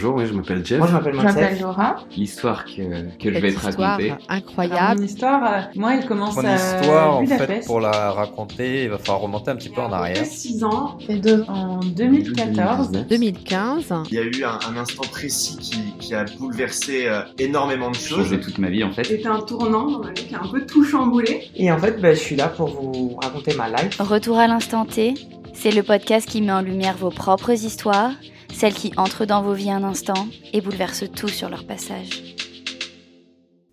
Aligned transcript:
bonjour, 0.00 0.16
oui, 0.16 0.26
je 0.26 0.32
m'appelle 0.32 0.64
Jeff. 0.64 0.78
Moi, 0.78 0.86
je 0.88 0.92
m'appelle 0.92 1.14
Je 1.14 1.20
m'appelle 1.20 1.44
Monsef. 1.50 1.60
Laura. 1.60 1.96
L'histoire 2.16 2.64
que, 2.64 3.16
que 3.18 3.32
je 3.34 3.38
vais 3.38 3.52
te 3.52 3.58
raconter. 3.60 4.10
Alors, 4.10 4.18
incroyable. 4.28 5.00
mon 5.00 5.06
histoire, 5.06 5.42
euh, 5.44 5.60
moi, 5.74 5.94
elle 5.94 6.06
commence 6.06 6.36
Mon 6.36 6.44
à 6.44 6.54
histoire, 6.54 7.16
en 7.16 7.26
fait, 7.26 7.66
pour 7.66 7.80
la 7.80 8.10
raconter, 8.10 8.84
il 8.84 8.90
va 8.90 8.98
falloir 8.98 9.20
remonter 9.20 9.50
un 9.50 9.56
petit 9.56 9.68
peu 9.68 9.80
en 9.80 9.92
arrière. 9.92 10.24
6 10.24 10.64
ans, 10.64 10.98
fait 11.06 11.16
deux 11.16 11.44
en 11.48 11.80
2014. 11.80 12.90
2015. 13.08 13.94
Il 14.10 14.14
y 14.14 14.18
a 14.18 14.22
eu 14.22 14.44
un, 14.44 14.58
un 14.72 14.76
instant 14.78 15.02
précis 15.10 15.56
qui, 15.58 15.94
qui 15.98 16.14
a 16.14 16.24
bouleversé 16.38 17.06
euh, 17.06 17.22
énormément 17.38 17.90
de 17.90 17.96
choses. 17.96 18.24
Changé 18.24 18.40
toute 18.40 18.58
ma 18.58 18.70
vie 18.70 18.84
en 18.84 18.92
fait. 18.92 19.04
C'était 19.04 19.26
un 19.26 19.40
tournant 19.40 19.90
dans 19.90 19.98
ma 20.00 20.12
vie 20.12 20.26
qui 20.26 20.34
a 20.34 20.42
un 20.42 20.48
peu 20.48 20.64
tout 20.64 20.84
chamboulé. 20.84 21.50
Et 21.56 21.70
en 21.70 21.78
fait, 21.78 22.00
bah, 22.00 22.14
je 22.14 22.20
suis 22.20 22.36
là 22.36 22.48
pour 22.48 22.68
vous 22.68 23.16
raconter 23.22 23.54
ma 23.54 23.68
life. 23.68 24.00
Retour 24.00 24.38
à 24.38 24.46
l'instant 24.46 24.84
T, 24.86 25.14
c'est 25.52 25.70
le 25.70 25.82
podcast 25.82 26.28
qui 26.28 26.40
met 26.40 26.52
en 26.52 26.62
lumière 26.62 26.96
vos 26.96 27.10
propres 27.10 27.50
histoires, 27.50 28.12
celles 28.52 28.74
qui 28.74 28.92
entrent 28.96 29.26
dans 29.26 29.42
vos 29.42 29.54
vies 29.54 29.70
un 29.70 29.84
instant 29.84 30.26
et 30.52 30.60
bouleversent 30.60 31.10
tout 31.14 31.28
sur 31.28 31.48
leur 31.48 31.64
passage. 31.64 32.36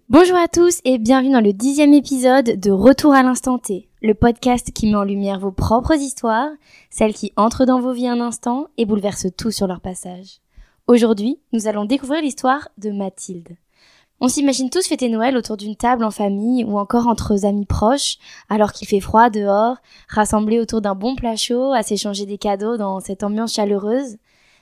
Bonjour 0.10 0.38
à 0.38 0.48
tous 0.48 0.80
et 0.86 0.98
bienvenue 0.98 1.34
dans 1.34 1.42
le 1.42 1.54
dixième 1.54 1.94
épisode 1.94 2.60
de 2.60 2.72
Retour 2.72 3.14
à 3.14 3.24
l'instant 3.24 3.58
T, 3.58 3.90
le 4.02 4.14
podcast 4.14 4.72
qui 4.72 4.88
met 4.88 4.96
en 4.96 5.04
lumière 5.04 5.40
vos 5.40 5.52
propres 5.52 5.96
histoires, 5.96 6.50
celles 6.90 7.14
qui 7.14 7.34
entrent 7.36 7.66
dans 7.66 7.82
vos 7.82 7.92
vies 7.92 8.08
un 8.08 8.22
instant 8.22 8.68
et 8.78 8.86
bouleversent 8.86 9.36
tout 9.38 9.52
sur 9.52 9.68
leur 9.68 9.82
passage. 9.82 10.40
Aujourd'hui, 10.88 11.40
nous 11.52 11.68
allons 11.68 11.86
découvrir 11.86 12.22
l'histoire 12.22 12.70
de 12.78 12.92
Mathilde. 12.92 13.58
On 14.20 14.30
s'imagine 14.30 14.72
tous 14.72 14.88
fêter 14.88 15.10
Noël 15.10 15.38
autour 15.38 15.58
d'une 15.58 15.76
table 15.76 16.04
en 16.04 16.10
famille 16.10 16.64
ou 16.64 16.80
encore 16.80 17.08
entre 17.08 17.46
amis 17.46 17.68
proches, 17.68 18.18
alors 18.50 18.72
qu'il 18.72 18.88
fait 18.88 19.00
froid 19.00 19.30
dehors, 19.30 19.78
rassemblés 20.10 20.60
autour 20.60 20.82
d'un 20.82 20.96
bon 20.96 21.16
plat 21.16 21.36
chaud, 21.36 21.72
à 21.74 21.84
s'échanger 21.84 22.26
des 22.26 22.40
cadeaux 22.40 22.78
dans 22.78 23.00
cette 23.00 23.22
ambiance 23.22 23.54
chaleureuse. 23.54 24.18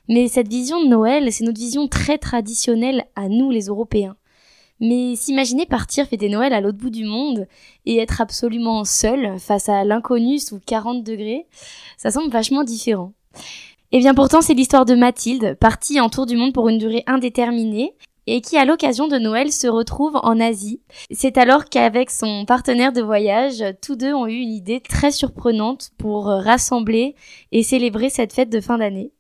Mais 0.08 0.28
cette 0.28 0.48
vision 0.48 0.84
de 0.84 0.88
Noël, 0.88 1.32
c'est 1.32 1.44
notre 1.44 1.60
vision 1.60 1.88
très 1.88 2.18
traditionnelle 2.18 3.06
à 3.16 3.28
nous 3.28 3.50
les 3.50 3.66
Européens. 3.66 4.16
Mais 4.80 5.16
s'imaginer 5.16 5.66
partir 5.66 6.08
fêter 6.08 6.30
Noël 6.30 6.54
à 6.54 6.62
l'autre 6.62 6.78
bout 6.78 6.90
du 6.90 7.06
monde 7.06 7.48
et 7.86 7.98
être 7.98 8.20
absolument 8.20 8.84
seul 8.84 9.40
face 9.40 9.70
à 9.70 9.86
l'inconnu 9.86 10.38
sous 10.38 10.60
40 10.60 11.04
degrés, 11.04 11.48
ça 11.98 12.12
semble 12.12 12.30
vachement 12.30 12.64
différent. 12.64 13.14
Et 13.92 14.00
bien 14.00 14.14
pourtant 14.14 14.42
c'est 14.42 14.54
l'histoire 14.54 14.86
de 14.86 14.96
Mathilde, 14.96 15.58
partie 15.60 16.02
en 16.02 16.10
tour 16.10 16.26
du 16.26 16.36
monde 16.36 16.54
pour 16.54 16.68
une 16.68 16.78
durée 16.78 17.04
indéterminée, 17.08 17.96
et 18.28 18.42
qui 18.42 18.58
à 18.58 18.66
l'occasion 18.66 19.08
de 19.08 19.18
Noël 19.18 19.52
se 19.52 19.68
retrouve 19.68 20.20
en 20.24 20.40
Asie. 20.40 20.82
C'est 21.12 21.38
alors 21.38 21.66
qu'avec 21.66 22.10
son 22.10 22.46
partenaire 22.46 22.92
de 22.92 23.02
voyage, 23.02 23.64
tous 23.82 23.96
deux 23.96 24.14
ont 24.14 24.28
eu 24.28 24.38
une 24.38 24.52
idée 24.52 24.82
très 24.82 25.12
surprenante 25.12 25.92
pour 25.98 26.26
rassembler 26.26 27.16
et 27.52 27.64
célébrer 27.64 28.10
cette 28.10 28.34
fête 28.34 28.50
de 28.50 28.62
fin 28.62 28.80
d'année. 28.80 29.12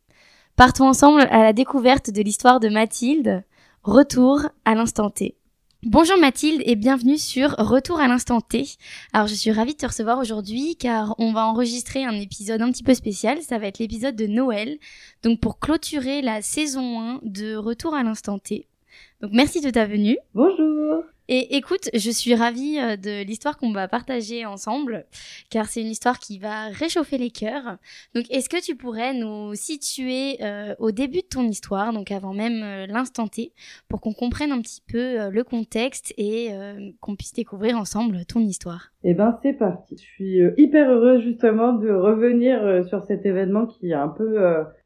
Partons 0.55 0.87
ensemble 0.87 1.27
à 1.31 1.43
la 1.43 1.51
découverte 1.51 2.11
de 2.11 2.21
l'histoire 2.21 2.61
de 2.61 2.69
Mathilde. 2.69 3.43
Retour 3.83 4.39
à 4.63 4.73
l'instant 4.73 5.09
T. 5.09 5.35
Bonjour 5.83 6.17
Mathilde 6.17 6.61
et 6.65 6.77
bienvenue 6.77 7.17
sur 7.17 7.49
Retour 7.57 7.99
à 7.99 8.07
l'instant 8.07 8.39
T. 8.39 8.63
Alors 9.11 9.27
je 9.27 9.33
suis 9.33 9.51
ravie 9.51 9.73
de 9.73 9.77
te 9.77 9.85
recevoir 9.85 10.17
aujourd'hui 10.17 10.77
car 10.77 11.13
on 11.17 11.33
va 11.33 11.45
enregistrer 11.45 12.05
un 12.05 12.13
épisode 12.13 12.61
un 12.61 12.71
petit 12.71 12.83
peu 12.83 12.93
spécial, 12.93 13.41
ça 13.41 13.57
va 13.57 13.67
être 13.67 13.79
l'épisode 13.79 14.15
de 14.15 14.27
Noël, 14.27 14.77
donc 15.23 15.41
pour 15.41 15.59
clôturer 15.59 16.21
la 16.21 16.41
saison 16.41 17.01
1 17.01 17.19
de 17.23 17.57
Retour 17.57 17.93
à 17.93 18.03
l'instant 18.03 18.39
T. 18.39 18.69
Donc 19.19 19.31
merci 19.33 19.59
de 19.59 19.69
ta 19.69 19.85
venue. 19.85 20.17
Bonjour. 20.33 21.03
Et 21.27 21.57
écoute, 21.57 21.89
je 21.91 22.11
suis 22.11 22.35
ravie 22.35 22.77
euh, 22.77 22.97
de 22.97 23.25
l'histoire 23.25 23.57
qu'on 23.57 23.71
va 23.71 23.87
partager 23.87 24.45
ensemble, 24.45 25.05
car 25.49 25.65
c'est 25.65 25.81
une 25.81 25.87
histoire 25.87 26.19
qui 26.19 26.37
va 26.37 26.67
réchauffer 26.67 27.17
les 27.17 27.31
cœurs. 27.31 27.77
Donc, 28.13 28.25
est-ce 28.29 28.47
que 28.47 28.63
tu 28.63 28.75
pourrais 28.75 29.15
nous 29.15 29.55
situer 29.55 30.37
euh, 30.43 30.75
au 30.77 30.91
début 30.91 31.21
de 31.21 31.27
ton 31.27 31.41
histoire, 31.43 31.93
donc 31.93 32.11
avant 32.11 32.33
même 32.33 32.61
euh, 32.63 32.85
l'instant 32.85 33.27
T, 33.27 33.53
pour 33.89 34.01
qu'on 34.01 34.13
comprenne 34.13 34.51
un 34.51 34.61
petit 34.61 34.83
peu 34.87 35.29
le 35.29 35.43
contexte 35.43 36.13
et 36.17 36.49
qu'on 36.99 37.15
puisse 37.15 37.33
découvrir 37.33 37.77
ensemble 37.77 38.25
ton 38.25 38.39
histoire? 38.41 38.91
Eh 39.03 39.13
ben 39.13 39.37
c'est 39.41 39.53
parti. 39.53 39.95
Je 39.97 40.03
suis 40.03 40.39
hyper 40.57 40.89
heureuse 40.89 41.21
justement 41.21 41.73
de 41.73 41.89
revenir 41.89 42.85
sur 42.87 43.03
cet 43.03 43.25
événement 43.25 43.65
qui 43.65 43.93
a 43.93 44.03
un 44.03 44.09
peu 44.09 44.37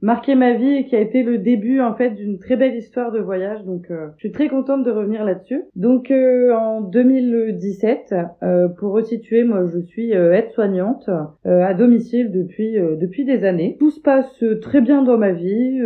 marqué 0.01 0.35
ma 0.35 0.53
vie 0.53 0.75
et 0.75 0.85
qui 0.85 0.95
a 0.95 0.99
été 0.99 1.23
le 1.23 1.37
début 1.37 1.81
en 1.81 1.95
fait 1.95 2.11
d'une 2.11 2.39
très 2.39 2.55
belle 2.55 2.75
histoire 2.75 3.11
de 3.11 3.19
voyage. 3.19 3.63
Donc 3.63 3.87
je 3.89 4.19
suis 4.19 4.31
très 4.31 4.49
contente 4.49 4.83
de 4.83 4.91
revenir 4.91 5.23
là-dessus. 5.23 5.63
Donc 5.75 6.11
en 6.53 6.81
2017, 6.81 8.15
euh, 8.43 8.67
pour 8.67 8.93
resituer, 8.93 9.43
moi 9.43 9.65
je 9.65 9.79
suis 9.79 10.15
euh, 10.15 10.33
aide-soignante 10.33 11.09
euh, 11.45 11.63
à 11.63 11.73
domicile 11.73 12.31
depuis 12.31 12.73
depuis 12.73 13.25
des 13.25 13.43
années. 13.43 13.77
Tout 13.79 13.91
se 13.91 13.99
passe 13.99 14.43
très 14.61 14.81
bien 14.81 15.03
dans 15.03 15.17
ma 15.17 15.31
vie. 15.31 15.79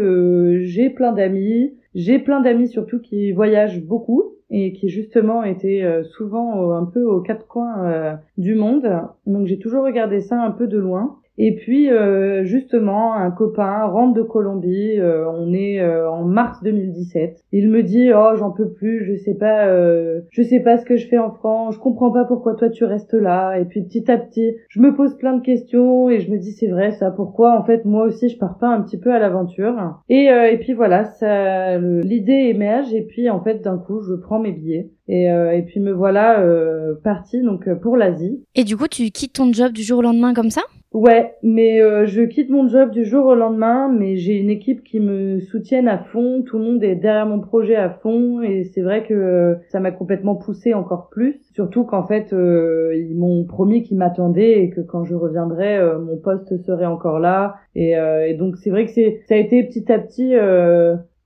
j'ai 0.65 0.89
plein 0.89 1.11
d'amis. 1.11 1.73
J'ai 1.95 2.19
plein 2.19 2.41
d'amis 2.41 2.67
surtout 2.67 2.99
qui 2.99 3.31
voyagent 3.31 3.83
beaucoup 3.83 4.35
et 4.49 4.73
qui 4.73 4.89
justement 4.89 5.43
étaient 5.43 5.83
souvent 6.03 6.71
un 6.71 6.85
peu 6.85 7.03
aux 7.03 7.21
quatre 7.21 7.47
coins 7.47 8.19
du 8.37 8.55
monde. 8.55 8.89
Donc 9.25 9.47
j'ai 9.47 9.59
toujours 9.59 9.83
regardé 9.83 10.21
ça 10.21 10.41
un 10.41 10.51
peu 10.51 10.67
de 10.67 10.77
loin. 10.77 11.17
Et 11.37 11.55
puis 11.55 11.89
euh, 11.89 12.43
justement, 12.43 13.13
un 13.13 13.31
copain 13.31 13.85
rentre 13.85 14.13
de 14.13 14.21
Colombie, 14.21 14.99
euh, 14.99 15.25
on 15.31 15.51
est 15.53 15.79
euh, 15.81 16.09
en 16.09 16.23
mars 16.23 16.61
2017. 16.63 17.43
Il 17.51 17.69
me 17.69 17.81
dit 17.81 18.11
"Oh, 18.13 18.35
j'en 18.35 18.51
peux 18.51 18.69
plus, 18.69 19.03
je 19.05 19.15
sais 19.23 19.33
pas 19.33 19.67
euh, 19.67 20.21
je 20.29 20.43
sais 20.43 20.59
pas 20.59 20.77
ce 20.77 20.85
que 20.85 20.95
je 20.95 21.07
fais 21.07 21.17
en 21.17 21.31
France, 21.31 21.75
je 21.75 21.79
comprends 21.79 22.11
pas 22.11 22.25
pourquoi 22.25 22.53
toi 22.53 22.69
tu 22.69 22.83
restes 22.85 23.13
là." 23.15 23.57
Et 23.59 23.65
puis 23.65 23.83
petit 23.83 24.09
à 24.11 24.17
petit, 24.17 24.55
je 24.69 24.79
me 24.79 24.93
pose 24.95 25.17
plein 25.17 25.35
de 25.35 25.41
questions 25.41 26.09
et 26.09 26.19
je 26.19 26.31
me 26.31 26.37
dis 26.37 26.51
"C'est 26.51 26.67
vrai 26.67 26.91
ça, 26.91 27.09
pourquoi 27.09 27.59
en 27.59 27.63
fait 27.63 27.83
moi 27.85 28.05
aussi 28.05 28.29
je 28.29 28.37
pars 28.37 28.59
pas 28.59 28.67
un 28.67 28.81
petit 28.81 28.99
peu 28.99 29.11
à 29.11 29.17
l'aventure?" 29.17 29.75
Et 30.09 30.29
euh, 30.29 30.51
et 30.51 30.57
puis 30.57 30.73
voilà, 30.73 31.05
ça 31.05 31.79
l'idée 31.79 32.51
émerge 32.53 32.93
et 32.93 33.01
puis 33.01 33.29
en 33.31 33.41
fait 33.43 33.63
d'un 33.63 33.77
coup, 33.79 34.01
je 34.01 34.13
prends 34.13 34.39
mes 34.39 34.51
billets 34.51 34.91
et 35.07 35.31
euh, 35.31 35.51
et 35.51 35.63
puis 35.63 35.79
me 35.79 35.91
voilà 35.91 36.41
euh, 36.41 36.93
partie 37.03 37.41
donc 37.41 37.67
pour 37.81 37.97
l'Asie. 37.97 38.43
Et 38.55 38.63
du 38.63 38.77
coup, 38.77 38.87
tu 38.87 39.09
quittes 39.09 39.33
ton 39.33 39.51
job 39.51 39.71
du 39.73 39.81
jour 39.81 39.99
au 39.99 40.01
lendemain 40.03 40.33
comme 40.33 40.51
ça? 40.51 40.61
Ouais, 40.93 41.33
mais 41.41 41.81
euh, 41.81 42.05
je 42.05 42.21
quitte 42.21 42.51
mon 42.51 42.67
job 42.67 42.91
du 42.91 43.03
jour 43.03 43.25
au 43.25 43.33
lendemain, 43.33 43.91
mais 43.91 44.15
j'ai 44.15 44.35
une 44.35 44.51
équipe 44.51 44.83
qui 44.83 44.99
me 44.99 45.39
soutienne 45.39 45.87
à 45.87 45.97
fond, 45.97 46.43
tout 46.45 46.59
le 46.59 46.65
monde 46.65 46.83
est 46.83 46.93
derrière 46.93 47.25
mon 47.25 47.39
projet 47.39 47.75
à 47.75 47.89
fond, 47.89 48.43
et 48.43 48.63
c'est 48.65 48.81
vrai 48.83 49.03
que 49.03 49.15
euh, 49.15 49.55
ça 49.69 49.79
m'a 49.79 49.89
complètement 49.89 50.35
poussé 50.35 50.75
encore 50.75 51.09
plus, 51.09 51.39
surtout 51.55 51.83
qu'en 51.83 52.05
fait 52.05 52.31
euh, 52.31 52.95
ils 52.95 53.17
m'ont 53.17 53.43
promis 53.43 53.81
qu'ils 53.81 53.97
m'attendaient 53.97 54.61
et 54.61 54.69
que 54.69 54.81
quand 54.81 55.03
je 55.03 55.15
reviendrais, 55.15 55.79
euh, 55.79 55.97
mon 55.97 56.17
poste 56.17 56.55
serait 56.63 56.85
encore 56.85 57.17
là, 57.17 57.55
et, 57.73 57.97
euh, 57.97 58.27
et 58.27 58.35
donc 58.35 58.57
c'est 58.57 58.69
vrai 58.69 58.85
que 58.85 58.91
c'est 58.91 59.21
ça 59.27 59.33
a 59.33 59.37
été 59.37 59.63
petit 59.63 59.91
à 59.91 59.97
petit. 59.97 60.35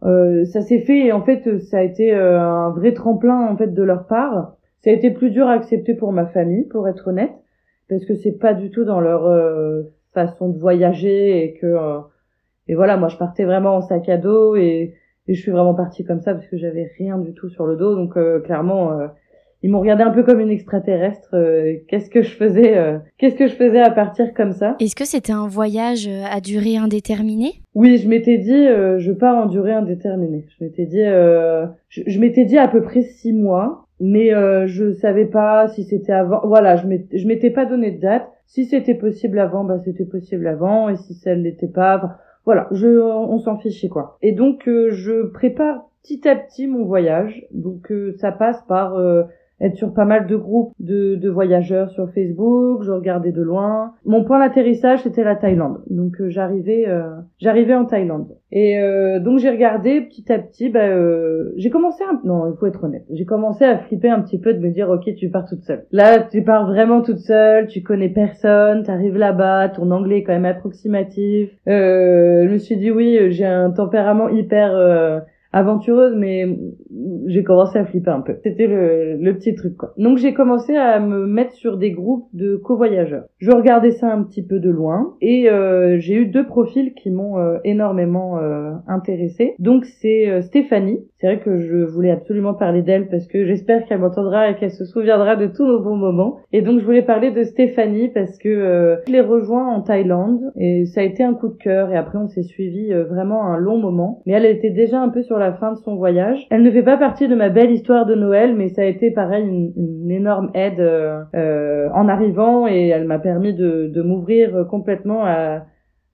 Ça 0.01 0.61
s'est 0.61 0.79
fait 0.79 1.07
et 1.07 1.11
en 1.11 1.23
fait 1.23 1.59
ça 1.59 1.79
a 1.79 1.83
été 1.83 2.13
un 2.13 2.69
vrai 2.69 2.93
tremplin 2.93 3.47
en 3.51 3.57
fait 3.57 3.73
de 3.73 3.83
leur 3.83 4.07
part. 4.07 4.55
Ça 4.79 4.91
a 4.91 4.93
été 4.93 5.11
plus 5.11 5.29
dur 5.31 5.47
à 5.47 5.53
accepter 5.53 5.93
pour 5.93 6.13
ma 6.13 6.25
famille, 6.25 6.63
pour 6.63 6.87
être 6.87 7.09
honnête 7.09 7.33
parce 7.89 8.05
que 8.05 8.15
c'est 8.15 8.37
pas 8.37 8.53
du 8.53 8.69
tout 8.69 8.83
dans 8.85 8.99
leur 8.99 9.25
euh, 9.25 9.83
façon 10.13 10.49
de 10.49 10.59
voyager 10.59 11.43
et 11.43 11.53
que 11.53 11.65
euh, 11.67 11.99
et 12.67 12.75
voilà 12.75 12.97
moi 12.97 13.07
je 13.07 13.17
partais 13.17 13.45
vraiment 13.45 13.75
en 13.75 13.81
sac 13.81 14.09
à 14.09 14.17
dos 14.17 14.55
et, 14.55 14.95
et 15.27 15.33
je 15.33 15.41
suis 15.41 15.51
vraiment 15.51 15.73
partie 15.73 16.03
comme 16.03 16.21
ça 16.21 16.33
parce 16.33 16.47
que 16.47 16.57
j'avais 16.57 16.89
rien 16.97 17.17
du 17.17 17.33
tout 17.33 17.49
sur 17.49 17.65
le 17.65 17.75
dos. 17.75 17.95
Donc 17.95 18.17
euh, 18.17 18.39
clairement 18.39 18.91
euh, 18.99 19.07
ils 19.63 19.71
m'ont 19.71 19.79
regardé 19.79 20.03
un 20.03 20.11
peu 20.11 20.23
comme 20.23 20.39
une 20.39 20.51
extraterrestre 20.51 21.29
euh, 21.33 21.77
qu'est-ce 21.87 22.09
que 22.09 22.21
je 22.21 22.29
faisais 22.35 22.77
euh, 22.77 22.97
qu'est-ce 23.17 23.35
que 23.35 23.47
je 23.47 23.55
faisais 23.55 23.81
à 23.81 23.89
partir 23.89 24.33
comme 24.33 24.51
ça? 24.51 24.75
Est-ce 24.79 24.95
que 24.95 25.05
c'était 25.05 25.33
un 25.33 25.47
voyage 25.47 26.09
à 26.29 26.41
durée 26.41 26.77
indéterminée? 26.77 27.61
Oui 27.73 27.97
je 27.97 28.07
m'étais 28.07 28.37
dit 28.37 28.53
euh, 28.53 28.99
je 28.99 29.11
pars 29.11 29.37
en 29.37 29.45
durée 29.47 29.73
indéterminée. 29.73 30.45
Je 30.57 30.65
m'étais 30.65 30.85
dit 30.85 31.01
euh, 31.03 31.65
je, 31.89 32.01
je 32.05 32.19
m'étais 32.19 32.45
dit 32.45 32.57
à 32.57 32.67
peu 32.67 32.81
près 32.81 33.01
six 33.01 33.33
mois 33.33 33.86
mais 33.99 34.33
euh, 34.33 34.67
je 34.67 34.93
savais 34.93 35.25
pas 35.25 35.67
si 35.69 35.83
c'était 35.83 36.11
avant 36.11 36.41
voilà 36.43 36.75
je 36.75 36.87
m'étais 36.87 37.17
je 37.17 37.27
m'étais 37.27 37.49
pas 37.49 37.65
donné 37.65 37.91
de 37.91 37.99
date. 37.99 38.27
Si 38.45 38.65
c'était 38.65 38.95
possible 38.95 39.39
avant 39.39 39.63
bah 39.63 39.79
c'était 39.79 40.05
possible 40.05 40.47
avant. 40.47 40.89
Et 40.89 40.95
si 40.95 41.13
ça 41.13 41.33
l'était 41.33 41.67
pas 41.67 41.97
enfin, 41.97 42.15
voilà 42.45 42.67
je 42.71 42.87
on 42.87 43.37
s'en 43.39 43.57
fichait 43.57 43.89
quoi. 43.89 44.17
Et 44.21 44.31
donc 44.31 44.67
euh, 44.67 44.89
je 44.91 45.27
prépare 45.27 45.89
petit 46.03 46.27
à 46.27 46.35
petit 46.35 46.67
mon 46.67 46.85
voyage. 46.85 47.45
Donc 47.51 47.91
euh, 47.91 48.13
ça 48.19 48.31
passe 48.31 48.61
par 48.67 48.95
euh, 48.95 49.23
être 49.59 49.75
sur 49.75 49.93
pas 49.93 50.05
mal 50.05 50.27
de 50.27 50.35
groupes 50.35 50.73
de, 50.79 51.15
de 51.15 51.29
voyageurs 51.29 51.89
sur 51.91 52.09
Facebook, 52.11 52.83
je 52.83 52.91
regardais 52.91 53.31
de 53.31 53.41
loin. 53.41 53.93
Mon 54.05 54.23
point 54.23 54.39
d'atterrissage 54.39 55.01
c'était 55.03 55.23
la 55.23 55.35
Thaïlande, 55.35 55.79
donc 55.89 56.21
euh, 56.21 56.29
j'arrivais 56.29 56.87
euh, 56.87 57.09
j'arrivais 57.39 57.73
en 57.73 57.85
Thaïlande. 57.85 58.35
Et 58.51 58.79
euh, 58.79 59.19
donc 59.19 59.39
j'ai 59.39 59.49
regardé 59.49 60.01
petit 60.01 60.31
à 60.31 60.39
petit, 60.39 60.69
bah, 60.69 60.81
euh, 60.81 61.53
j'ai 61.57 61.69
commencé 61.69 62.03
à 62.03 62.19
non 62.23 62.51
il 62.51 62.57
faut 62.57 62.67
être 62.67 62.83
honnête, 62.83 63.05
j'ai 63.11 63.25
commencé 63.25 63.65
à 63.65 63.77
flipper 63.79 64.09
un 64.09 64.21
petit 64.21 64.39
peu 64.39 64.53
de 64.53 64.59
me 64.59 64.69
dire 64.69 64.89
ok 64.89 65.13
tu 65.15 65.29
pars 65.29 65.47
toute 65.47 65.63
seule. 65.63 65.85
Là 65.91 66.19
tu 66.19 66.43
pars 66.43 66.67
vraiment 66.67 67.01
toute 67.01 67.19
seule, 67.19 67.67
tu 67.67 67.81
connais 67.81 68.09
personne, 68.09 68.83
t'arrives 68.83 69.17
là-bas, 69.17 69.69
ton 69.69 69.89
anglais 69.91 70.19
est 70.19 70.23
quand 70.23 70.33
même 70.33 70.45
approximatif. 70.45 71.49
Euh, 71.67 72.47
je 72.47 72.53
me 72.53 72.57
suis 72.57 72.77
dit 72.77 72.91
oui 72.91 73.31
j'ai 73.31 73.45
un 73.45 73.71
tempérament 73.71 74.29
hyper 74.29 75.23
aventureuse, 75.57 76.15
mais 76.15 76.47
j'ai 77.27 77.43
commencé 77.43 77.77
à 77.79 77.85
flipper 77.85 78.11
un 78.11 78.21
peu. 78.21 78.35
C'était 78.43 78.67
le, 78.67 79.17
le 79.17 79.33
petit 79.33 79.55
truc 79.55 79.75
quoi. 79.75 79.93
Donc 79.97 80.17
j'ai 80.17 80.33
commencé 80.33 80.75
à 80.75 80.99
me 80.99 81.25
mettre 81.25 81.53
sur 81.53 81.77
des 81.77 81.91
groupes 81.91 82.27
de 82.33 82.55
co-voyageurs. 82.55 83.25
Je 83.39 83.51
regardais 83.51 83.91
ça 83.91 84.11
un 84.13 84.23
petit 84.23 84.45
peu 84.45 84.59
de 84.59 84.69
loin 84.69 85.15
et 85.21 85.49
euh, 85.49 85.97
j'ai 85.99 86.15
eu 86.15 86.25
deux 86.27 86.45
profils 86.45 86.93
qui 86.93 87.09
m'ont 87.09 87.39
euh, 87.39 87.57
énormément 87.63 88.39
euh, 88.39 88.71
intéressé. 88.87 89.55
Donc 89.59 89.85
c'est 89.85 90.29
euh, 90.29 90.41
Stéphanie. 90.41 90.99
C'est 91.19 91.25
vrai 91.25 91.39
que 91.39 91.57
je 91.57 91.77
voulais 91.77 92.11
absolument 92.11 92.53
parler 92.53 92.83
d'elle 92.83 93.07
parce 93.07 93.25
que 93.25 93.43
j'espère 93.45 93.85
qu'elle 93.85 93.99
m'entendra 93.99 94.51
et 94.51 94.55
qu'elle 94.55 94.71
se 94.71 94.85
souviendra 94.85 95.35
de 95.35 95.47
tous 95.47 95.65
nos 95.65 95.81
bons 95.81 95.95
moments. 95.95 96.37
Et 96.53 96.61
donc 96.61 96.79
je 96.79 96.85
voulais 96.85 97.01
parler 97.01 97.31
de 97.31 97.41
Stéphanie 97.41 98.09
parce 98.09 98.37
que 98.37 98.49
euh, 98.49 98.97
je 99.07 99.13
l'ai 99.13 99.21
rejoint 99.21 99.67
en 99.67 99.81
Thaïlande 99.81 100.39
et 100.55 100.85
ça 100.85 101.01
a 101.01 101.03
été 101.03 101.23
un 101.23 101.33
coup 101.33 101.47
de 101.47 101.57
cœur 101.57 101.91
et 101.91 101.97
après 101.97 102.19
on 102.19 102.27
s'est 102.27 102.43
suivi 102.43 102.93
vraiment 102.93 103.45
un 103.45 103.57
long 103.57 103.79
moment. 103.79 104.21
Mais 104.27 104.33
elle 104.33 104.45
était 104.45 104.69
déjà 104.69 105.01
un 105.01 105.09
peu 105.09 105.23
sur 105.23 105.39
la 105.39 105.53
fin 105.53 105.71
de 105.71 105.77
son 105.77 105.95
voyage. 105.95 106.45
Elle 106.51 106.61
ne 106.61 106.69
fait 106.69 106.83
pas 106.83 106.97
partie 106.97 107.27
de 107.27 107.33
ma 107.33 107.49
belle 107.49 107.71
histoire 107.71 108.05
de 108.05 108.13
Noël 108.13 108.55
mais 108.55 108.69
ça 108.69 108.83
a 108.83 108.85
été 108.85 109.09
pareil 109.09 109.47
une, 109.47 109.73
une 109.75 110.11
énorme 110.11 110.51
aide 110.53 110.81
en 111.33 112.07
arrivant 112.07 112.67
et 112.67 112.89
elle 112.89 113.05
m'a 113.05 113.17
permis 113.17 113.55
de, 113.55 113.91
de 113.91 114.01
m'ouvrir 114.03 114.67
complètement 114.69 115.25
à, 115.25 115.63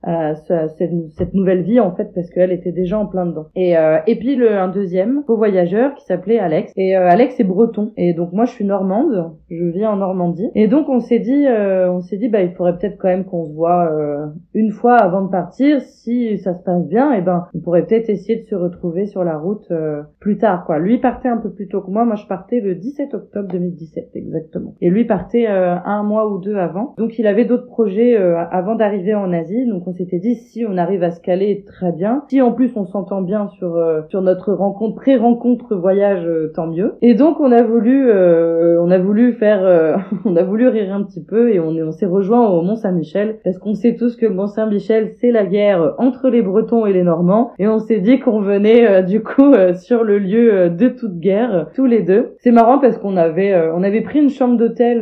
à, 0.03 0.35
cette, 0.35 0.91
cette, 1.17 1.33
nouvelle 1.33 1.63
vie 1.63 1.79
en 1.79 1.95
fait 1.95 2.13
parce 2.13 2.29
qu'elle 2.29 2.51
était 2.51 2.71
déjà 2.71 2.99
en 2.99 3.05
plein 3.05 3.25
dedans. 3.25 3.45
Et, 3.55 3.77
euh, 3.77 3.99
et 4.07 4.17
puis 4.17 4.35
le, 4.35 4.51
un 4.51 4.67
deuxième 4.67 5.23
co-voyageur 5.25 5.95
qui 5.95 6.05
s'appelait 6.05 6.39
Alex. 6.39 6.71
Et 6.75 6.95
euh, 6.95 7.07
Alex 7.07 7.39
est 7.39 7.43
breton 7.43 7.91
et 7.97 8.13
donc 8.13 8.33
moi 8.33 8.45
je 8.45 8.51
suis 8.51 8.65
normande, 8.65 9.31
je 9.49 9.63
vis 9.65 9.85
en 9.85 9.95
Normandie. 9.95 10.49
Et 10.55 10.67
donc 10.67 10.89
on 10.89 10.99
s'est 10.99 11.19
dit, 11.19 11.45
euh, 11.47 11.91
on 11.91 12.01
s'est 12.01 12.17
dit 12.17 12.29
bah 12.29 12.41
il 12.41 12.51
faudrait 12.51 12.77
peut-être 12.77 12.97
quand 12.97 13.07
même 13.07 13.25
qu'on 13.25 13.45
se 13.45 13.53
voit 13.53 13.91
euh, 13.91 14.27
une 14.53 14.71
fois 14.71 14.97
avant 14.97 15.21
de 15.21 15.29
partir. 15.29 15.81
Si 15.81 16.37
ça 16.39 16.53
se 16.53 16.63
passe 16.63 16.85
bien, 16.87 17.13
et 17.13 17.21
ben 17.21 17.45
on 17.53 17.59
pourrait 17.59 17.85
peut-être 17.85 18.09
essayer 18.09 18.39
de 18.39 18.45
se 18.45 18.55
retrouver 18.55 19.05
sur 19.05 19.23
la 19.23 19.37
route 19.37 19.71
plus 20.19 20.37
tard 20.37 20.65
quoi. 20.65 20.79
Lui 20.79 20.97
partait 20.97 21.29
un 21.29 21.37
peu 21.37 21.51
plus 21.51 21.67
tôt 21.67 21.81
que 21.81 21.91
moi, 21.91 22.05
moi 22.05 22.15
je 22.15 22.27
partais 22.27 22.59
le 22.59 22.75
17 22.75 23.13
octobre 23.13 23.47
2017 23.49 24.09
exactement. 24.15 24.75
Et 24.81 24.89
lui 24.89 25.05
partait 25.05 25.47
un 25.47 26.03
mois 26.03 26.31
ou 26.31 26.39
deux 26.39 26.55
avant. 26.55 26.93
Donc 26.97 27.17
il 27.19 27.27
avait 27.27 27.45
d'autres 27.45 27.67
projets 27.67 28.15
avant 28.15 28.75
d'arriver 28.75 29.13
en 29.15 29.31
Asie. 29.31 29.65
Donc 29.67 29.87
on 29.87 29.92
s'était 29.93 30.19
dit 30.19 30.35
si 30.35 30.65
on 30.67 30.77
arrive 30.77 31.03
à 31.03 31.11
se 31.11 31.21
caler 31.21 31.63
très 31.65 31.91
bien, 31.91 32.23
si 32.29 32.41
en 32.41 32.51
plus 32.51 32.71
on 32.75 32.85
s'entend 32.85 33.21
bien 33.21 33.47
sur 33.57 33.75
euh, 33.75 34.01
sur 34.09 34.21
notre 34.21 34.53
rencontre 34.53 34.95
pré-rencontre 34.95 35.75
voyage, 35.75 36.25
euh, 36.25 36.51
tant 36.53 36.67
mieux. 36.67 36.95
Et 37.01 37.13
donc 37.13 37.39
on 37.39 37.51
a 37.51 37.63
voulu 37.63 38.09
euh, 38.09 38.81
on 38.81 38.91
a 38.91 38.97
voulu 38.97 39.33
faire 39.33 40.03
on 40.25 40.35
a 40.35 40.43
voulu 40.43 40.67
rire 40.67 40.93
un 40.93 41.03
petit 41.03 41.23
peu 41.23 41.53
et 41.53 41.59
on, 41.59 41.69
on 41.69 41.91
s'est 41.91 42.05
rejoint 42.05 42.47
au 42.49 42.61
Mont 42.61 42.75
Saint-Michel 42.75 43.37
parce 43.43 43.57
qu'on 43.57 43.73
sait 43.73 43.95
tous 43.95 44.15
que 44.15 44.25
le 44.25 44.33
Mont 44.33 44.47
Saint-Michel 44.47 45.11
c'est 45.19 45.31
la 45.31 45.45
guerre 45.45 45.93
entre 45.97 46.29
les 46.29 46.41
Bretons 46.41 46.85
et 46.85 46.93
les 46.93 47.03
Normands 47.03 47.51
et 47.59 47.67
on 47.67 47.79
s'est 47.79 47.99
dit 47.99 48.19
qu'on 48.19 48.41
venait 48.41 49.03
du 49.03 49.21
coup 49.21 49.53
sur 49.75 50.03
le 50.03 50.17
lieu 50.19 50.69
de 50.69 50.87
toute 50.89 51.19
guerre 51.19 51.67
tous 51.75 51.85
les 51.85 52.01
deux. 52.01 52.33
C'est 52.39 52.51
marrant 52.51 52.79
parce 52.79 52.97
qu'on 52.97 53.17
avait 53.17 53.55
on 53.73 53.83
avait 53.83 54.01
pris 54.01 54.19
une 54.19 54.29
chambre 54.29 54.57
d'hôtel 54.57 55.01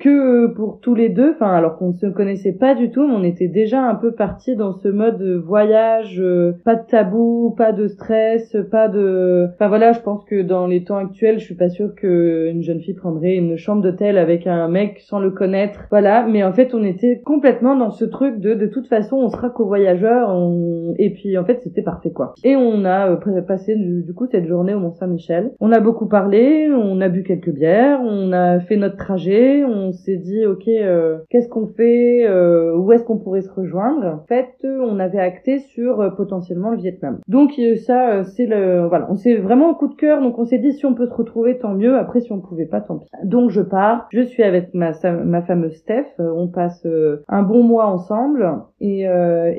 que 0.00 0.46
pour 0.54 0.80
tous 0.80 0.94
les 0.94 1.08
deux, 1.08 1.32
enfin 1.32 1.54
alors 1.54 1.76
qu'on 1.76 1.88
ne 1.88 1.94
se 1.94 2.06
connaissait 2.06 2.52
pas 2.52 2.74
du 2.74 2.90
tout, 2.90 3.06
mais 3.06 3.14
on 3.14 3.24
était 3.24 3.48
déjà 3.48 3.82
un 3.82 3.93
peu 3.94 4.12
parti 4.12 4.56
dans 4.56 4.72
ce 4.72 4.88
mode 4.88 5.22
voyage, 5.22 6.20
euh, 6.20 6.52
pas 6.64 6.74
de 6.74 6.86
tabou, 6.86 7.54
pas 7.56 7.72
de 7.72 7.88
stress, 7.88 8.56
pas 8.70 8.88
de. 8.88 9.48
Enfin 9.54 9.68
voilà, 9.68 9.92
je 9.92 10.00
pense 10.00 10.24
que 10.24 10.42
dans 10.42 10.66
les 10.66 10.84
temps 10.84 10.96
actuels, 10.96 11.38
je 11.38 11.44
suis 11.44 11.54
pas 11.54 11.68
sûre 11.68 11.94
que 11.94 12.48
une 12.50 12.62
jeune 12.62 12.80
fille 12.80 12.94
prendrait 12.94 13.36
une 13.36 13.56
chambre 13.56 13.82
d'hôtel 13.82 14.18
avec 14.18 14.46
un 14.46 14.68
mec 14.68 15.00
sans 15.00 15.18
le 15.18 15.30
connaître. 15.30 15.86
Voilà, 15.90 16.26
mais 16.26 16.42
en 16.42 16.52
fait, 16.52 16.74
on 16.74 16.84
était 16.84 17.20
complètement 17.24 17.76
dans 17.76 17.90
ce 17.90 18.04
truc 18.04 18.40
de 18.40 18.54
de 18.54 18.66
toute 18.66 18.86
façon, 18.86 19.16
on 19.16 19.28
sera 19.28 19.50
co-voyageurs, 19.50 20.30
on... 20.30 20.94
et 20.98 21.10
puis 21.10 21.36
en 21.38 21.44
fait, 21.44 21.60
c'était 21.62 21.82
parfait 21.82 22.10
quoi. 22.10 22.34
Et 22.44 22.56
on 22.56 22.84
a 22.84 23.10
euh, 23.10 23.42
passé 23.42 23.76
du, 23.76 24.14
coup 24.14 24.26
cette 24.30 24.46
journée 24.46 24.74
au 24.74 24.80
Mont 24.80 24.92
Saint-Michel. 24.92 25.52
On 25.60 25.72
a 25.72 25.80
beaucoup 25.80 26.06
parlé, 26.06 26.70
on 26.72 27.00
a 27.00 27.08
bu 27.08 27.22
quelques 27.22 27.50
bières, 27.50 28.00
on 28.02 28.32
a 28.32 28.60
fait 28.60 28.76
notre 28.76 28.96
trajet, 28.96 29.64
on 29.64 29.92
s'est 29.92 30.16
dit 30.16 30.46
ok, 30.46 30.68
euh, 30.68 31.18
qu'est-ce 31.30 31.48
qu'on 31.48 31.66
fait, 31.66 32.26
où 32.74 32.92
est-ce 32.92 33.04
qu'on 33.04 33.18
pourrait 33.18 33.42
se 33.42 33.50
rejoindre? 33.50 33.73
En 33.78 34.24
fait, 34.26 34.54
on 34.64 34.98
avait 34.98 35.18
acté 35.18 35.58
sur 35.58 36.00
euh, 36.00 36.10
potentiellement 36.10 36.70
le 36.70 36.76
Vietnam. 36.76 37.18
Donc 37.28 37.52
euh, 37.58 37.76
ça, 37.76 38.10
euh, 38.10 38.24
c'est 38.24 38.46
voilà, 38.46 39.06
on 39.10 39.16
s'est 39.16 39.36
vraiment 39.36 39.70
au 39.70 39.74
coup 39.74 39.88
de 39.88 39.94
cœur. 39.94 40.20
Donc 40.20 40.38
on 40.38 40.44
s'est 40.44 40.58
dit 40.58 40.72
si 40.72 40.86
on 40.86 40.94
peut 40.94 41.06
se 41.06 41.14
retrouver, 41.14 41.58
tant 41.58 41.74
mieux. 41.74 41.96
Après, 41.96 42.20
si 42.20 42.32
on 42.32 42.40
pouvait 42.40 42.66
pas, 42.66 42.80
tant 42.80 42.98
pis. 42.98 43.08
Donc 43.24 43.50
je 43.50 43.60
pars. 43.60 44.06
Je 44.12 44.20
suis 44.20 44.42
avec 44.42 44.74
ma 44.74 44.92
ma 45.24 45.42
fameuse 45.42 45.74
Steph. 45.74 46.06
On 46.18 46.48
passe 46.48 46.86
un 47.28 47.42
bon 47.42 47.62
mois 47.62 47.86
ensemble. 47.86 48.62
Et, 48.80 49.06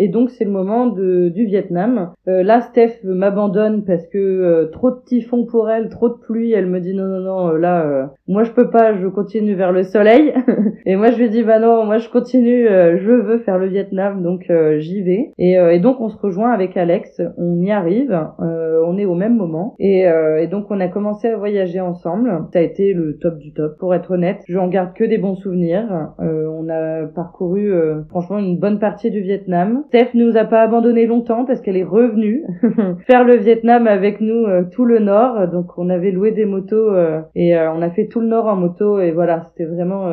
donc 0.10 0.30
c'est 0.30 0.46
le 0.46 0.52
moment 0.52 0.88
du 0.88 1.46
Vietnam. 1.46 2.12
là, 2.26 2.62
Steph 2.62 3.04
m'abandonne 3.04 3.84
parce 3.84 4.06
que 4.08 4.70
trop 4.72 4.92
de 4.92 5.00
typhon 5.06 5.46
pour 5.46 5.70
elle, 5.70 5.90
trop 5.90 6.10
de 6.10 6.16
pluie. 6.16 6.52
Elle 6.52 6.68
me 6.68 6.80
dit 6.80 6.94
non 6.94 7.06
non 7.06 7.20
non, 7.20 7.52
là, 7.52 8.12
moi 8.28 8.44
je 8.44 8.52
peux 8.52 8.70
pas. 8.70 8.94
Je 8.96 9.08
continue 9.08 9.56
vers 9.56 9.72
le 9.72 9.84
soleil. 9.84 10.34
et 10.86 10.96
moi 10.96 11.12
je 11.12 11.18
lui 11.18 11.30
dis 11.30 11.44
bah 11.44 11.60
non, 11.60 11.86
moi 11.86 11.98
je 11.98 12.10
continue. 12.10 12.68
je 12.68 13.12
veux 13.12 13.40
faire 13.40 13.58
le 13.58 13.68
Vietnam. 13.68 14.05
Donc 14.14 14.50
euh, 14.50 14.80
j'y 14.80 15.02
vais. 15.02 15.32
Euh, 15.40 15.70
et, 15.70 15.80
donc 15.80 16.00
on 16.00 16.10
se 16.10 16.18
rejoint 16.18 16.52
avec 16.52 16.78
Alex, 16.78 17.22
on 17.38 17.62
y 17.62 17.72
arrive, 17.72 18.12
euh, 18.40 18.84
on 18.86 18.98
est 18.98 19.06
au 19.06 19.16
même 19.16 19.36
moment. 19.36 19.76
Et, 19.80 20.02
et, 20.02 20.48
donc 20.48 20.68
on 20.70 20.80
a 20.80 20.88
commencé 20.88 21.28
à 21.28 21.38
voyager 21.38 21.80
ensemble. 21.80 22.46
Ça 22.54 22.60
a 22.60 22.62
été 22.62 22.94
le 22.94 23.18
top 23.18 23.38
du 23.38 23.54
top. 23.54 23.78
Pour 23.80 23.94
être 23.94 24.12
honnête, 24.12 24.42
je 24.48 24.58
en 24.58 24.68
garde 24.68 24.94
que 24.94 25.04
des 25.04 25.18
bons 25.18 25.36
souvenirs. 25.36 26.14
on 26.20 26.70
a 26.70 27.06
parcouru 27.08 27.72
franchement 28.10 28.38
une 28.38 28.58
bonne 28.58 28.80
partie 28.80 29.12
du 29.12 29.22
Vietnam. 29.22 29.84
Steph 29.88 30.10
nous 30.14 30.38
a 30.38 30.46
pas 30.46 30.62
abandonné 30.62 31.06
longtemps 31.06 31.46
parce 31.46 31.62
qu'elle 31.62 31.78
est 31.78 31.84
revenue 31.84 32.44
faire 33.08 33.24
le 33.24 33.36
Vietnam 33.36 33.88
avec 33.88 34.22
nous 34.22 34.46
tout 34.72 34.86
le 34.86 35.00
nord. 35.00 35.48
Donc 35.48 35.78
on 35.78 35.90
avait 35.90 36.12
loué 36.12 36.32
des 36.32 36.46
motos 36.46 36.92
et 37.36 37.58
on 37.58 37.82
a 37.82 37.90
fait 37.90 38.08
tout 38.08 38.20
le 38.20 38.28
nord 38.28 38.48
en 38.48 38.56
moto 38.56 39.00
et 39.00 39.12
voilà, 39.12 39.44
c'était 39.44 39.66
vraiment 39.66 40.12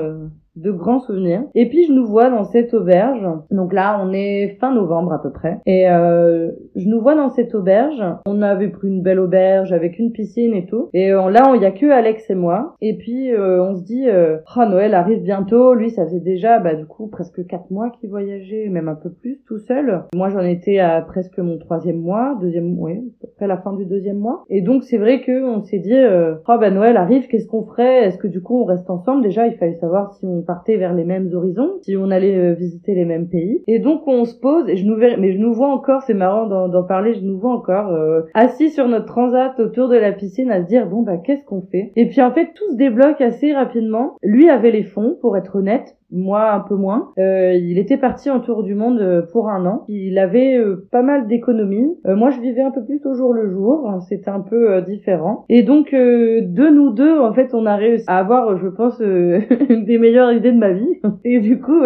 de 0.57 0.71
grands 0.71 1.01
souvenirs. 1.01 1.43
Et 1.55 1.69
puis 1.69 1.87
je 1.87 1.93
nous 1.93 2.07
vois 2.07 2.31
dans 2.31 2.45
cette 2.45 2.75
auberge. 2.75 3.27
Donc 3.51 3.73
là, 3.73 4.01
on 4.05 4.13
est 4.13 4.57
fin 4.61 4.73
novembre 4.73 5.13
à 5.13 5.23
peu 5.23 5.31
près. 5.31 5.59
Et 5.67 5.89
euh, 5.89 6.51
je 6.77 6.89
nous 6.89 7.01
vois 7.01 7.15
dans 7.15 7.31
cette 7.31 7.55
auberge. 7.55 8.03
On 8.27 8.43
avait 8.43 8.69
pris 8.69 8.89
une 8.89 9.03
belle 9.03 9.21
auberge 9.21 9.73
avec 9.73 9.99
une 9.99 10.13
piscine 10.13 10.55
et 10.55 10.67
tout. 10.67 10.91
Et 10.93 11.13
euh, 11.13 11.31
là, 11.31 11.53
il 11.55 11.63
y 11.63 11.67
a 11.67 11.71
que 11.71 11.91
Alex 11.91 12.29
et 12.31 12.35
moi. 12.35 12.75
Et 12.81 12.97
puis 12.97 13.33
euh, 13.33 13.63
on 13.63 13.77
se 13.77 13.83
dit, 13.83 14.09
euh, 14.09 14.39
oh, 14.57 14.65
Noël 14.69 14.95
arrive 14.95 15.23
bientôt. 15.23 15.75
Lui, 15.75 15.91
ça 15.91 16.05
faisait 16.05 16.21
déjà, 16.21 16.59
bah 16.59 16.75
du 16.75 16.87
coup, 16.87 17.07
presque 17.07 17.47
quatre 17.47 17.71
mois 17.71 17.91
qu'il 17.91 18.11
voyageait, 18.11 18.69
même 18.69 18.89
un 18.89 18.95
peu 18.95 19.11
plus, 19.11 19.41
tout 19.47 19.59
seul. 19.59 20.03
Moi, 20.15 20.29
j'en 20.29 20.41
étais 20.41 20.79
à 20.79 21.01
presque 21.01 21.39
mon 21.39 21.59
troisième 21.59 22.01
mois, 22.01 22.37
deuxième, 22.41 22.79
oui, 22.79 23.01
après 23.25 23.47
la 23.47 23.57
fin 23.57 23.73
du 23.73 23.87
deuxième 23.87 24.19
mois. 24.19 24.45
Et 24.51 24.61
donc 24.61 24.85
c'est 24.85 24.99
vrai 24.99 25.21
que 25.23 25.45
on 25.45 25.63
s'est 25.63 25.79
dit, 25.79 25.95
oh 25.95 26.59
bah 26.59 26.71
Noël 26.71 26.97
arrive, 26.97 27.27
qu'est-ce 27.29 27.47
qu'on 27.47 27.65
ferait? 27.65 28.05
Est-ce 28.05 28.19
que 28.19 28.27
du 28.27 28.43
coup 28.43 28.61
on 28.61 28.65
reste 28.65 28.91
ensemble? 28.91 29.23
Déjà, 29.23 29.47
il 29.47 29.55
fallait 29.55 29.75
savoir 29.75 30.13
si 30.15 30.27
on 30.27 30.42
partait 30.43 30.77
vers 30.77 30.95
les 30.95 31.05
mêmes 31.05 31.31
horizons, 31.33 31.79
si 31.83 31.97
on 31.97 32.11
allait 32.11 32.37
euh, 32.37 32.55
visiter 32.55 32.95
les 32.95 33.05
mêmes 33.05 33.29
pays. 33.29 33.63
Et 33.67 33.79
donc 33.79 34.07
on 34.07 34.25
se 34.25 34.39
pose, 34.39 34.69
et 34.69 34.77
je 34.77 34.87
nous 34.87 34.97
mais 34.97 35.33
je 35.33 35.39
nous 35.39 35.53
vois 35.53 35.69
encore, 35.69 36.03
c'est 36.03 36.15
marrant 36.15 36.47
d'en 36.69 36.83
parler, 36.85 37.15
je 37.15 37.21
nous 37.21 37.39
vois 37.39 37.53
encore 37.53 37.89
euh, 37.93 38.23
assis 38.35 38.71
sur 38.71 38.89
notre 38.89 39.07
transat 39.07 39.59
autour 39.59 39.89
de 39.89 39.97
la 39.97 40.13
piscine 40.13 40.51
à 40.51 40.63
se 40.63 40.69
dire 40.69 40.87
bon 40.87 41.03
bah 41.03 41.17
qu'est-ce 41.17 41.45
qu'on 41.45 41.63
fait? 41.63 41.93
Et 41.97 42.07
puis 42.09 42.23
en 42.23 42.33
fait 42.33 42.51
tout 42.55 42.71
se 42.71 42.77
débloque 42.77 43.21
assez 43.21 43.53
rapidement. 43.53 44.17
Lui 44.23 44.49
avait 44.49 44.71
les 44.71 44.85
fonds, 44.85 45.17
pour 45.21 45.37
être 45.37 45.57
honnête, 45.57 45.97
moi 46.13 46.53
un 46.53 46.61
peu 46.61 46.77
moins. 46.77 47.13
Euh, 47.19 47.55
il 47.55 47.79
était 47.79 47.97
parti 47.97 48.31
en 48.31 48.41
tour 48.41 48.63
du 48.63 48.75
monde 48.75 49.01
euh, 49.01 49.23
pour 49.23 49.49
un 49.49 49.65
an. 49.67 49.85
Il 49.89 50.19
avait 50.19 50.57
euh, 50.59 50.87
pas 50.91 51.03
mal 51.03 51.27
d'économies. 51.27 51.97
Euh, 52.07 52.15
moi, 52.15 52.31
je 52.31 52.41
vivais 52.41 52.63
un 52.63 52.71
peu 52.71 52.85
plus 52.85 53.01
au 53.07 53.15
jour 53.15 53.33
le 53.33 53.51
jour. 53.51 53.99
C'était 54.09 54.31
un 54.31 54.41
peu 54.41 54.83
différent. 54.83 55.45
Et 55.49 55.63
donc, 55.63 55.93
de 55.93 56.69
nous 56.71 56.91
deux, 56.91 57.19
en 57.19 57.33
fait, 57.33 57.55
on 57.55 57.67
a 57.67 57.77
réussi 57.77 58.05
à 58.09 58.19
avoir, 58.19 58.59
je 58.59 58.69
pense, 58.69 59.01
une 59.01 59.85
des 59.85 59.99
meilleures 59.99 60.33
idées 60.33 60.53
de 60.53 60.59
ma 60.59 60.73
vie. 60.73 61.01
Et 61.25 61.41
du 61.41 61.61
coup, 61.61 61.81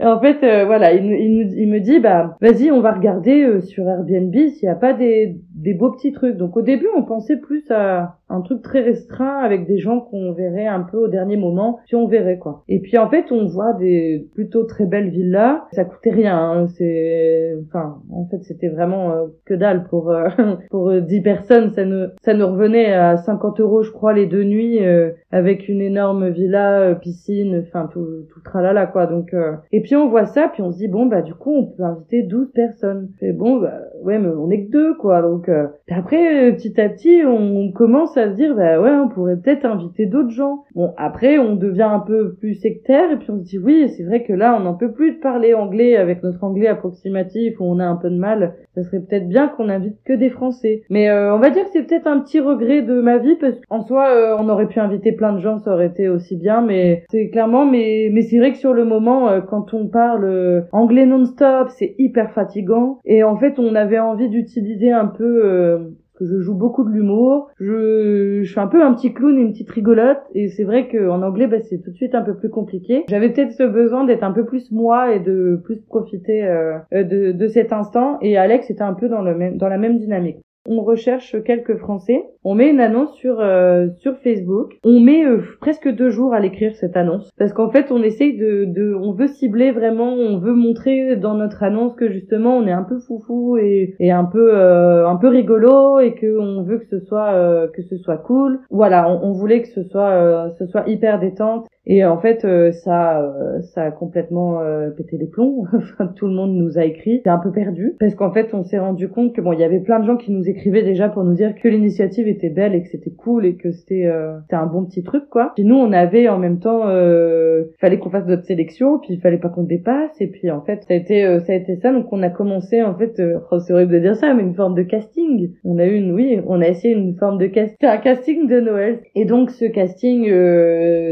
en 0.00 0.20
fait, 0.20 0.64
voilà, 0.66 0.92
il, 0.92 1.04
il, 1.04 1.54
il, 1.56 1.68
me 1.68 1.80
dit, 1.80 2.00
bah, 2.00 2.36
vas-y, 2.40 2.70
on 2.70 2.80
va 2.80 2.92
regarder 2.92 3.60
sur 3.62 3.88
Airbnb 3.88 4.34
s'il 4.34 4.68
n'y 4.68 4.72
a 4.72 4.74
pas 4.74 4.92
des, 4.92 5.36
des 5.54 5.74
beaux 5.74 5.90
petits 5.90 6.12
trucs. 6.12 6.36
Donc, 6.36 6.56
au 6.56 6.62
début, 6.62 6.88
on 6.96 7.02
pensait 7.02 7.38
plus 7.38 7.64
à 7.70 8.16
un 8.34 8.40
truc 8.40 8.62
très 8.62 8.80
restreint 8.80 9.38
avec 9.38 9.66
des 9.66 9.78
gens 9.78 10.00
qu'on 10.00 10.32
verrait 10.32 10.66
un 10.66 10.80
peu 10.80 10.98
au 10.98 11.08
dernier 11.08 11.36
moment, 11.36 11.78
si 11.86 11.94
on 11.94 12.06
verrait 12.06 12.38
quoi. 12.38 12.64
Et 12.68 12.80
puis 12.80 12.98
en 12.98 13.08
fait, 13.08 13.30
on 13.30 13.46
voit 13.46 13.72
des 13.74 14.28
plutôt 14.34 14.64
très 14.64 14.86
belles 14.86 15.10
villas. 15.10 15.62
Ça 15.72 15.84
coûtait 15.84 16.10
rien. 16.10 16.36
Hein. 16.36 16.66
C'est, 16.66 17.54
enfin, 17.66 17.98
en 18.10 18.26
fait, 18.26 18.42
c'était 18.42 18.68
vraiment 18.68 19.12
euh, 19.12 19.26
que 19.44 19.54
dalle 19.54 19.84
pour 19.84 20.10
euh, 20.10 20.28
pour 20.70 20.92
10 20.92 21.20
personnes. 21.20 21.72
Ça 21.72 21.84
nous 21.84 22.06
ça 22.22 22.34
nous 22.34 22.46
revenait 22.46 22.92
à 22.92 23.16
50 23.16 23.60
euros, 23.60 23.82
je 23.82 23.92
crois, 23.92 24.12
les 24.12 24.26
deux 24.26 24.44
nuits 24.44 24.84
euh, 24.84 25.10
avec 25.30 25.68
une 25.68 25.80
énorme 25.80 26.28
villa, 26.30 26.94
piscine, 26.96 27.64
enfin 27.66 27.88
tout 27.92 28.26
tout 28.32 28.40
tralala 28.40 28.86
quoi. 28.86 29.06
Donc 29.06 29.34
et 29.72 29.80
puis 29.80 29.96
on 29.96 30.08
voit 30.08 30.26
ça, 30.26 30.48
puis 30.52 30.62
on 30.62 30.72
se 30.72 30.78
dit 30.78 30.88
bon 30.88 31.06
bah 31.06 31.22
du 31.22 31.34
coup 31.34 31.52
on 31.54 31.66
peut 31.66 31.82
inviter 31.82 32.22
12 32.22 32.50
personnes. 32.52 33.10
Et 33.20 33.32
bon 33.32 33.60
bah 33.60 33.80
ouais 34.02 34.18
mais 34.18 34.28
on 34.28 34.50
est 34.50 34.66
que 34.66 34.70
deux 34.70 34.94
quoi. 34.94 35.22
Donc 35.22 35.50
après 35.90 36.52
petit 36.52 36.80
à 36.80 36.88
petit 36.88 37.22
on 37.24 37.72
commence 37.72 38.16
à 38.16 38.23
à 38.24 38.30
se 38.30 38.36
dire, 38.36 38.54
bah 38.54 38.80
ouais, 38.80 38.90
on 38.90 39.08
pourrait 39.08 39.36
peut-être 39.36 39.64
inviter 39.64 40.06
d'autres 40.06 40.30
gens. 40.30 40.64
Bon, 40.74 40.92
après, 40.96 41.38
on 41.38 41.56
devient 41.56 41.82
un 41.82 42.00
peu 42.00 42.34
plus 42.34 42.54
sectaire 42.54 43.10
et 43.12 43.16
puis 43.16 43.30
on 43.30 43.38
se 43.38 43.44
dit, 43.44 43.58
oui, 43.58 43.88
c'est 43.96 44.04
vrai 44.04 44.22
que 44.22 44.32
là, 44.32 44.56
on 44.58 44.64
n'en 44.64 44.74
peut 44.74 44.92
plus 44.92 45.12
de 45.12 45.20
parler 45.20 45.54
anglais 45.54 45.96
avec 45.96 46.22
notre 46.22 46.42
anglais 46.42 46.68
approximatif 46.68 47.60
où 47.60 47.64
on 47.64 47.78
a 47.78 47.84
un 47.84 47.96
peu 47.96 48.10
de 48.10 48.18
mal. 48.18 48.54
Ça 48.74 48.82
serait 48.82 49.00
peut-être 49.00 49.28
bien 49.28 49.48
qu'on 49.48 49.68
invite 49.68 49.96
que 50.04 50.12
des 50.12 50.30
Français. 50.30 50.82
Mais 50.90 51.08
euh, 51.08 51.34
on 51.34 51.38
va 51.38 51.50
dire 51.50 51.64
que 51.64 51.70
c'est 51.72 51.86
peut-être 51.86 52.06
un 52.06 52.20
petit 52.20 52.40
regret 52.40 52.82
de 52.82 53.00
ma 53.00 53.18
vie 53.18 53.36
parce 53.36 53.60
qu'en 53.68 53.82
soi, 53.82 54.08
euh, 54.08 54.36
on 54.38 54.48
aurait 54.48 54.66
pu 54.66 54.80
inviter 54.80 55.12
plein 55.12 55.32
de 55.32 55.40
gens, 55.40 55.58
ça 55.58 55.72
aurait 55.72 55.86
été 55.86 56.08
aussi 56.08 56.36
bien. 56.36 56.62
Mais 56.62 57.04
c'est 57.10 57.28
clairement, 57.28 57.66
mais 57.66 58.10
mais 58.12 58.22
c'est 58.22 58.38
vrai 58.38 58.52
que 58.52 58.58
sur 58.58 58.72
le 58.72 58.84
moment, 58.84 59.28
euh, 59.28 59.40
quand 59.40 59.74
on 59.74 59.88
parle 59.88 60.66
anglais 60.72 61.06
non-stop, 61.06 61.68
c'est 61.70 61.94
hyper 61.98 62.32
fatigant. 62.32 62.98
Et 63.04 63.22
en 63.22 63.36
fait, 63.36 63.58
on 63.58 63.74
avait 63.74 63.98
envie 63.98 64.28
d'utiliser 64.28 64.90
un 64.90 65.06
peu 65.06 65.94
que 66.18 66.26
je 66.26 66.40
joue 66.40 66.54
beaucoup 66.54 66.84
de 66.84 66.90
l'humour. 66.90 67.48
Je, 67.58 68.42
je 68.42 68.50
suis 68.50 68.60
un 68.60 68.66
peu 68.66 68.82
un 68.82 68.94
petit 68.94 69.12
clown 69.12 69.36
et 69.38 69.42
une 69.42 69.52
petite 69.52 69.70
rigolote. 69.70 70.22
Et 70.34 70.48
c'est 70.48 70.64
vrai 70.64 70.88
qu'en 70.88 71.22
anglais, 71.22 71.46
bah, 71.46 71.60
c'est 71.60 71.78
tout 71.78 71.90
de 71.90 71.96
suite 71.96 72.14
un 72.14 72.22
peu 72.22 72.36
plus 72.36 72.50
compliqué. 72.50 73.04
J'avais 73.08 73.30
peut-être 73.30 73.52
ce 73.52 73.64
besoin 73.64 74.04
d'être 74.04 74.22
un 74.22 74.32
peu 74.32 74.44
plus 74.44 74.70
moi 74.70 75.14
et 75.14 75.20
de 75.20 75.60
plus 75.64 75.80
profiter 75.80 76.44
euh, 76.44 76.78
de, 76.92 77.32
de 77.32 77.46
cet 77.48 77.72
instant. 77.72 78.18
Et 78.20 78.36
Alex 78.36 78.70
était 78.70 78.82
un 78.82 78.94
peu 78.94 79.08
dans, 79.08 79.22
le 79.22 79.34
même, 79.34 79.56
dans 79.56 79.68
la 79.68 79.78
même 79.78 79.98
dynamique 79.98 80.43
on 80.68 80.82
recherche 80.82 81.36
quelques 81.44 81.76
Français, 81.76 82.22
on 82.42 82.54
met 82.54 82.70
une 82.70 82.80
annonce 82.80 83.14
sur 83.14 83.40
euh, 83.40 83.88
sur 83.98 84.16
Facebook, 84.18 84.78
on 84.84 85.00
met 85.00 85.24
euh, 85.24 85.42
presque 85.60 85.88
deux 85.88 86.10
jours 86.10 86.34
à 86.34 86.40
l'écrire 86.40 86.74
cette 86.74 86.96
annonce. 86.96 87.30
Parce 87.38 87.52
qu'en 87.52 87.70
fait 87.70 87.90
on 87.90 88.02
essaye 88.02 88.36
de, 88.36 88.64
de 88.64 88.94
on 88.94 89.12
veut 89.12 89.28
cibler 89.28 89.72
vraiment, 89.72 90.12
on 90.12 90.38
veut 90.38 90.54
montrer 90.54 91.16
dans 91.16 91.34
notre 91.34 91.62
annonce 91.62 91.94
que 91.94 92.10
justement 92.10 92.56
on 92.56 92.66
est 92.66 92.72
un 92.72 92.82
peu 92.82 92.98
foufou 92.98 93.56
et, 93.58 93.94
et 94.00 94.10
un 94.10 94.24
peu 94.24 94.54
euh, 94.54 95.06
un 95.08 95.16
peu 95.16 95.28
rigolo 95.28 95.98
et 96.00 96.14
que 96.14 96.38
on 96.38 96.62
veut 96.62 96.78
que 96.78 96.86
ce 96.86 97.00
soit 97.00 97.68
que 97.74 97.82
ce 97.82 97.96
soit 97.98 98.18
cool. 98.18 98.60
Voilà, 98.70 99.08
on, 99.10 99.28
on 99.28 99.32
voulait 99.32 99.62
que 99.62 99.68
ce 99.68 99.82
soit 99.84 100.50
ce 100.58 100.66
soit 100.66 100.88
hyper 100.88 101.20
détente 101.20 101.66
et 101.86 102.04
en 102.04 102.18
fait, 102.18 102.44
euh, 102.44 102.72
ça, 102.72 103.20
euh, 103.20 103.60
ça 103.60 103.82
a 103.82 103.90
complètement 103.90 104.60
euh, 104.60 104.90
pété 104.90 105.18
les 105.18 105.26
plombs. 105.26 105.64
enfin, 105.74 106.06
tout 106.06 106.26
le 106.26 106.32
monde 106.32 106.54
nous 106.54 106.78
a 106.78 106.84
écrit. 106.84 107.20
C'est 107.24 107.30
un 107.30 107.38
peu 107.38 107.52
perdu 107.52 107.94
parce 108.00 108.14
qu'en 108.14 108.32
fait, 108.32 108.54
on 108.54 108.64
s'est 108.64 108.78
rendu 108.78 109.08
compte 109.08 109.34
que 109.34 109.40
bon, 109.40 109.52
il 109.52 109.60
y 109.60 109.64
avait 109.64 109.80
plein 109.80 110.00
de 110.00 110.06
gens 110.06 110.16
qui 110.16 110.32
nous 110.32 110.48
écrivaient 110.48 110.82
déjà 110.82 111.08
pour 111.08 111.24
nous 111.24 111.34
dire 111.34 111.54
que 111.54 111.68
l'initiative 111.68 112.26
était 112.26 112.48
belle 112.48 112.74
et 112.74 112.82
que 112.82 112.88
c'était 112.88 113.10
cool 113.10 113.44
et 113.44 113.56
que 113.56 113.70
c'était 113.70 114.10
c'était 114.42 114.56
un 114.56 114.66
bon 114.66 114.84
petit 114.84 115.02
truc 115.02 115.28
quoi. 115.30 115.52
Puis 115.54 115.64
nous, 115.64 115.76
on 115.76 115.92
avait 115.92 116.28
en 116.28 116.38
même 116.38 116.58
temps, 116.58 116.88
il 116.88 117.78
fallait 117.78 117.98
qu'on 117.98 118.10
fasse 118.10 118.26
notre 118.26 118.44
sélection, 118.44 118.98
puis 118.98 119.14
il 119.14 119.20
fallait 119.20 119.38
pas 119.38 119.48
qu'on 119.48 119.62
dépasse. 119.62 120.20
Et 120.20 120.28
puis 120.28 120.50
en 120.50 120.62
fait, 120.62 120.82
ça 120.84 120.94
a 120.94 120.96
été 120.96 121.40
ça 121.40 121.52
a 121.52 121.56
été 121.56 121.76
ça. 121.76 121.92
Donc 121.92 122.12
on 122.12 122.22
a 122.22 122.30
commencé 122.30 122.82
en 122.82 122.94
fait, 122.94 123.20
oh, 123.50 123.58
c'est 123.58 123.72
horrible 123.72 123.92
de 123.92 123.98
dire 123.98 124.16
ça, 124.16 124.32
mais 124.34 124.42
une 124.42 124.54
forme 124.54 124.74
de 124.74 124.82
casting. 124.82 125.50
On 125.64 125.78
a 125.78 125.86
eu 125.86 125.96
une, 125.96 126.12
oui, 126.12 126.40
on 126.46 126.60
a 126.60 126.68
essayé 126.68 126.94
une 126.94 127.14
forme 127.16 127.38
de 127.38 127.46
casting, 127.46 127.76
un 127.82 127.98
casting 127.98 128.48
de 128.48 128.60
Noël. 128.60 129.00
Et 129.14 129.24
donc 129.24 129.50
ce 129.50 129.66
casting 129.66 130.24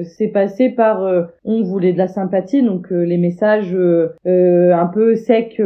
s'est 0.04 0.28
passé 0.28 0.61
par 0.70 1.02
euh, 1.04 1.22
on 1.44 1.62
voulait 1.62 1.92
de 1.92 1.98
la 1.98 2.08
sympathie, 2.08 2.62
donc 2.62 2.92
euh, 2.92 3.02
les 3.02 3.18
messages 3.18 3.74
euh, 3.74 4.08
un 4.72 4.86
peu 4.86 5.16
secs, 5.16 5.60